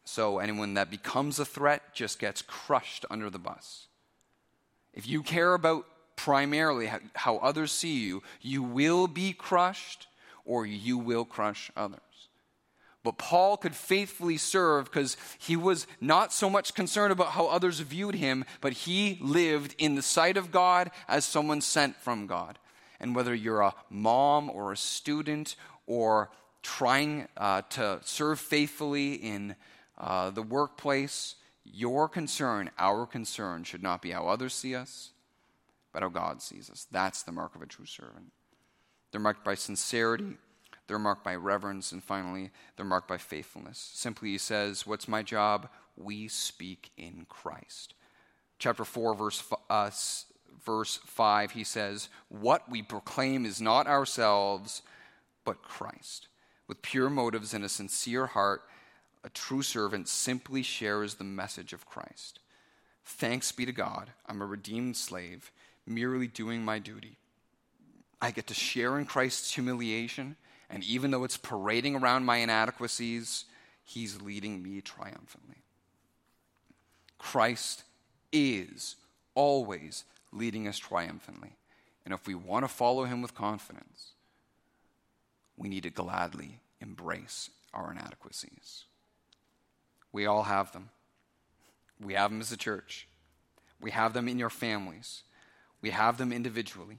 So 0.04 0.38
anyone 0.38 0.74
that 0.74 0.90
becomes 0.90 1.38
a 1.38 1.44
threat 1.44 1.94
just 1.94 2.18
gets 2.18 2.40
crushed 2.40 3.04
under 3.10 3.28
the 3.28 3.38
bus. 3.38 3.88
If 4.94 5.06
you 5.06 5.22
care 5.22 5.52
about 5.52 5.84
primarily 6.18 6.90
how 7.14 7.36
others 7.38 7.70
see 7.70 8.00
you, 8.00 8.22
you 8.42 8.60
will 8.60 9.06
be 9.06 9.32
crushed 9.32 10.08
or 10.44 10.66
you 10.66 10.98
will 10.98 11.24
crush 11.24 11.70
others. 11.76 12.00
But 13.04 13.18
Paul 13.18 13.56
could 13.56 13.76
faithfully 13.76 14.36
serve 14.36 14.86
because 14.86 15.16
he 15.38 15.54
was 15.54 15.86
not 16.00 16.32
so 16.32 16.50
much 16.50 16.74
concerned 16.74 17.12
about 17.12 17.28
how 17.28 17.46
others 17.46 17.78
viewed 17.78 18.16
him, 18.16 18.44
but 18.60 18.72
he 18.72 19.16
lived 19.20 19.76
in 19.78 19.94
the 19.94 20.02
sight 20.02 20.36
of 20.36 20.50
God 20.50 20.90
as 21.06 21.24
someone 21.24 21.60
sent 21.60 21.94
from 21.96 22.26
God. 22.26 22.58
And 22.98 23.14
whether 23.14 23.34
you're 23.34 23.60
a 23.60 23.74
mom 23.88 24.50
or 24.50 24.72
a 24.72 24.76
student 24.76 25.54
or 25.86 26.30
trying 26.62 27.28
uh, 27.36 27.62
to 27.70 28.00
serve 28.02 28.40
faithfully 28.40 29.14
in 29.14 29.54
uh, 29.96 30.30
the 30.30 30.42
workplace, 30.42 31.36
your 31.64 32.08
concern, 32.08 32.70
our 32.76 33.06
concern, 33.06 33.62
should 33.62 33.84
not 33.84 34.02
be 34.02 34.10
how 34.10 34.26
others 34.26 34.52
see 34.52 34.74
us, 34.74 35.12
but 35.98 36.04
how 36.04 36.08
God 36.10 36.40
sees 36.40 36.70
us. 36.70 36.86
That's 36.92 37.24
the 37.24 37.32
mark 37.32 37.56
of 37.56 37.62
a 37.62 37.66
true 37.66 37.84
servant. 37.84 38.30
They're 39.10 39.20
marked 39.20 39.44
by 39.44 39.56
sincerity, 39.56 40.36
they're 40.86 40.96
marked 40.96 41.24
by 41.24 41.34
reverence, 41.34 41.90
and 41.90 42.04
finally, 42.04 42.50
they're 42.76 42.86
marked 42.86 43.08
by 43.08 43.18
faithfulness. 43.18 43.90
Simply, 43.94 44.30
he 44.30 44.38
says, 44.38 44.86
What's 44.86 45.08
my 45.08 45.24
job? 45.24 45.68
We 45.96 46.28
speak 46.28 46.92
in 46.96 47.26
Christ. 47.28 47.94
Chapter 48.60 48.84
4, 48.84 49.14
verse, 49.16 49.42
uh, 49.68 49.90
verse 50.64 51.00
5, 51.04 51.50
he 51.50 51.64
says, 51.64 52.08
What 52.28 52.70
we 52.70 52.80
proclaim 52.80 53.44
is 53.44 53.60
not 53.60 53.88
ourselves, 53.88 54.82
but 55.44 55.62
Christ. 55.62 56.28
With 56.68 56.80
pure 56.80 57.10
motives 57.10 57.54
and 57.54 57.64
a 57.64 57.68
sincere 57.68 58.26
heart, 58.26 58.62
a 59.24 59.30
true 59.30 59.62
servant 59.62 60.06
simply 60.06 60.62
shares 60.62 61.14
the 61.14 61.24
message 61.24 61.72
of 61.72 61.86
Christ. 61.86 62.38
Thanks 63.04 63.50
be 63.50 63.66
to 63.66 63.72
God, 63.72 64.12
I'm 64.26 64.40
a 64.40 64.46
redeemed 64.46 64.96
slave 64.96 65.50
merely 65.88 66.26
doing 66.26 66.64
my 66.64 66.78
duty. 66.78 67.16
I 68.20 68.30
get 68.30 68.46
to 68.48 68.54
share 68.54 68.98
in 68.98 69.06
Christ's 69.06 69.52
humiliation, 69.52 70.36
and 70.68 70.84
even 70.84 71.10
though 71.10 71.24
it's 71.24 71.36
parading 71.36 71.96
around 71.96 72.24
my 72.24 72.38
inadequacies, 72.38 73.44
He's 73.84 74.20
leading 74.20 74.62
me 74.62 74.80
triumphantly. 74.80 75.62
Christ 77.18 77.84
is 78.32 78.96
always 79.34 80.04
leading 80.32 80.68
us 80.68 80.78
triumphantly. 80.78 81.56
And 82.04 82.12
if 82.12 82.26
we 82.26 82.34
want 82.34 82.64
to 82.64 82.68
follow 82.68 83.04
Him 83.04 83.22
with 83.22 83.34
confidence, 83.34 84.12
we 85.56 85.68
need 85.68 85.82
to 85.84 85.90
gladly 85.90 86.60
embrace 86.80 87.50
our 87.74 87.92
inadequacies. 87.92 88.84
We 90.12 90.26
all 90.26 90.44
have 90.44 90.72
them. 90.72 90.90
We 92.00 92.14
have 92.14 92.30
them 92.30 92.40
as 92.40 92.52
a 92.52 92.56
church. 92.56 93.08
We 93.80 93.90
have 93.90 94.12
them 94.12 94.28
in 94.28 94.38
your 94.38 94.50
families. 94.50 95.22
We 95.80 95.90
have 95.90 96.18
them 96.18 96.32
individually. 96.32 96.98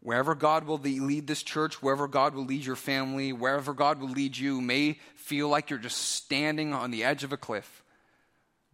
Wherever 0.00 0.34
God 0.34 0.64
will 0.64 0.78
lead 0.78 1.26
this 1.26 1.42
church, 1.42 1.80
wherever 1.80 2.08
God 2.08 2.34
will 2.34 2.44
lead 2.44 2.64
your 2.64 2.76
family, 2.76 3.32
wherever 3.32 3.72
God 3.72 4.00
will 4.00 4.08
lead 4.08 4.36
you, 4.36 4.60
may 4.60 4.98
feel 5.14 5.48
like 5.48 5.70
you're 5.70 5.78
just 5.78 5.98
standing 5.98 6.72
on 6.72 6.90
the 6.90 7.04
edge 7.04 7.22
of 7.22 7.32
a 7.32 7.36
cliff. 7.36 7.82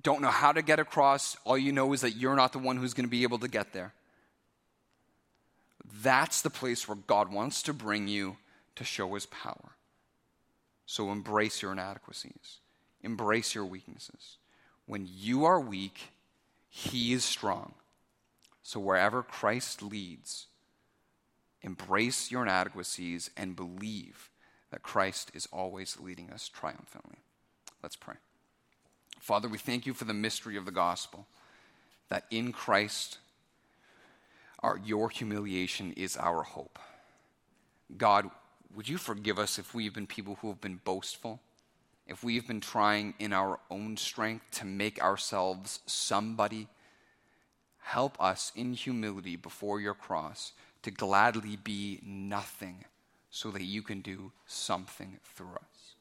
Don't 0.03 0.23
know 0.23 0.31
how 0.31 0.53
to 0.53 0.63
get 0.63 0.79
across. 0.79 1.37
All 1.45 1.59
you 1.59 1.73
know 1.73 1.93
is 1.93 2.01
that 2.01 2.17
you're 2.17 2.37
not 2.37 2.53
the 2.53 2.59
one 2.59 2.79
who's 2.79 2.95
going 2.95 3.05
to 3.05 3.11
be 3.11 3.25
able 3.25 3.39
to 3.41 3.49
get 3.49 3.73
there. 3.73 3.93
That's 6.03 6.41
the 6.41 6.51
place 6.51 6.89
where 6.89 6.97
God 7.07 7.33
wants 7.33 7.63
to 7.65 7.75
bring 7.75 8.09
you 8.09 8.37
to 8.77 8.85
show 8.85 9.13
his 9.15 9.27
power. 9.27 9.73
So 10.87 11.11
embrace 11.11 11.61
your 11.61 11.73
inadequacies, 11.73 12.61
embrace 13.03 13.55
your 13.55 13.67
weaknesses. 13.67 14.39
When 14.87 15.07
you 15.13 15.45
are 15.45 15.61
weak, 15.61 16.13
he 16.71 17.13
is 17.13 17.25
strong. 17.25 17.75
So 18.63 18.81
wherever 18.81 19.23
Christ 19.23 19.83
leads, 19.83 20.47
embrace 21.63 22.31
your 22.31 22.43
inadequacies 22.43 23.31
and 23.37 23.57
believe 23.57 24.31
that 24.71 24.83
Christ 24.83 25.31
is 25.35 25.49
always 25.53 25.99
leading 25.99 26.31
us 26.31 26.49
triumphantly. 26.49 27.19
Let's 27.83 27.97
pray. 27.97 28.17
Father, 29.21 29.49
we 29.49 29.59
thank 29.59 29.87
you 29.87 29.95
for 29.95 30.05
the 30.05 30.15
mystery 30.15 30.57
of 30.57 30.65
the 30.65 30.71
gospel, 30.71 31.27
that 32.09 32.25
in 32.31 32.53
Christ, 32.53 33.19
our, 34.61 34.81
your 34.85 35.09
humiliation 35.09 35.93
is 35.93 36.17
our 36.17 36.43
hope. 36.43 36.79
God, 37.97 38.31
would 38.75 38.89
you 38.89 38.99
forgive 38.99 39.39
us 39.39 39.59
if 39.59 39.75
we've 39.75 39.95
been 39.95 40.07
people 40.07 40.39
who 40.41 40.49
have 40.49 40.61
been 40.61 40.81
boastful? 40.85 41.41
If 42.07 42.23
we've 42.23 42.47
been 42.47 42.61
trying 42.61 43.15
in 43.19 43.33
our 43.33 43.61
own 43.71 43.97
strength 43.97 44.51
to 44.53 44.65
make 44.65 45.03
ourselves 45.03 45.81
somebody? 45.87 46.69
Help 47.89 48.21
us 48.23 48.53
in 48.55 48.75
humility 48.75 49.35
before 49.35 49.81
your 49.81 49.95
cross 49.95 50.53
to 50.83 50.91
gladly 50.91 51.57
be 51.57 51.99
nothing 52.05 52.85
so 53.31 53.51
that 53.51 53.63
you 53.63 53.81
can 53.81 54.03
do 54.03 54.31
something 54.47 55.19
through 55.25 55.55
us. 55.55 55.95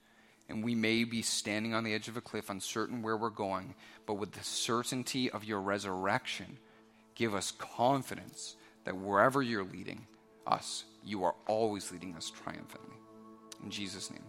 And 0.50 0.66
we 0.66 0.76
may 0.76 1.06
be 1.06 1.22
standing 1.22 1.74
on 1.74 1.86
the 1.86 1.94
edge 1.94 2.10
of 2.10 2.18
a 2.18 2.22
cliff, 2.22 2.50
uncertain 2.50 3.04
where 3.04 3.16
we're 3.16 3.30
going, 3.30 3.74
but 4.06 4.16
with 4.16 4.34
the 4.34 4.44
certainty 4.44 5.32
of 5.32 5.46
your 5.46 5.62
resurrection, 5.62 6.58
give 7.16 7.34
us 7.34 7.52
confidence 7.52 8.58
that 8.84 8.98
wherever 8.98 9.42
you're 9.42 9.64
leading 9.64 10.08
us, 10.46 10.84
you 11.06 11.24
are 11.24 11.36
always 11.48 11.90
leading 11.90 12.18
us 12.18 12.30
triumphantly. 12.30 12.98
In 13.64 13.72
Jesus' 13.72 14.12
name. 14.12 14.26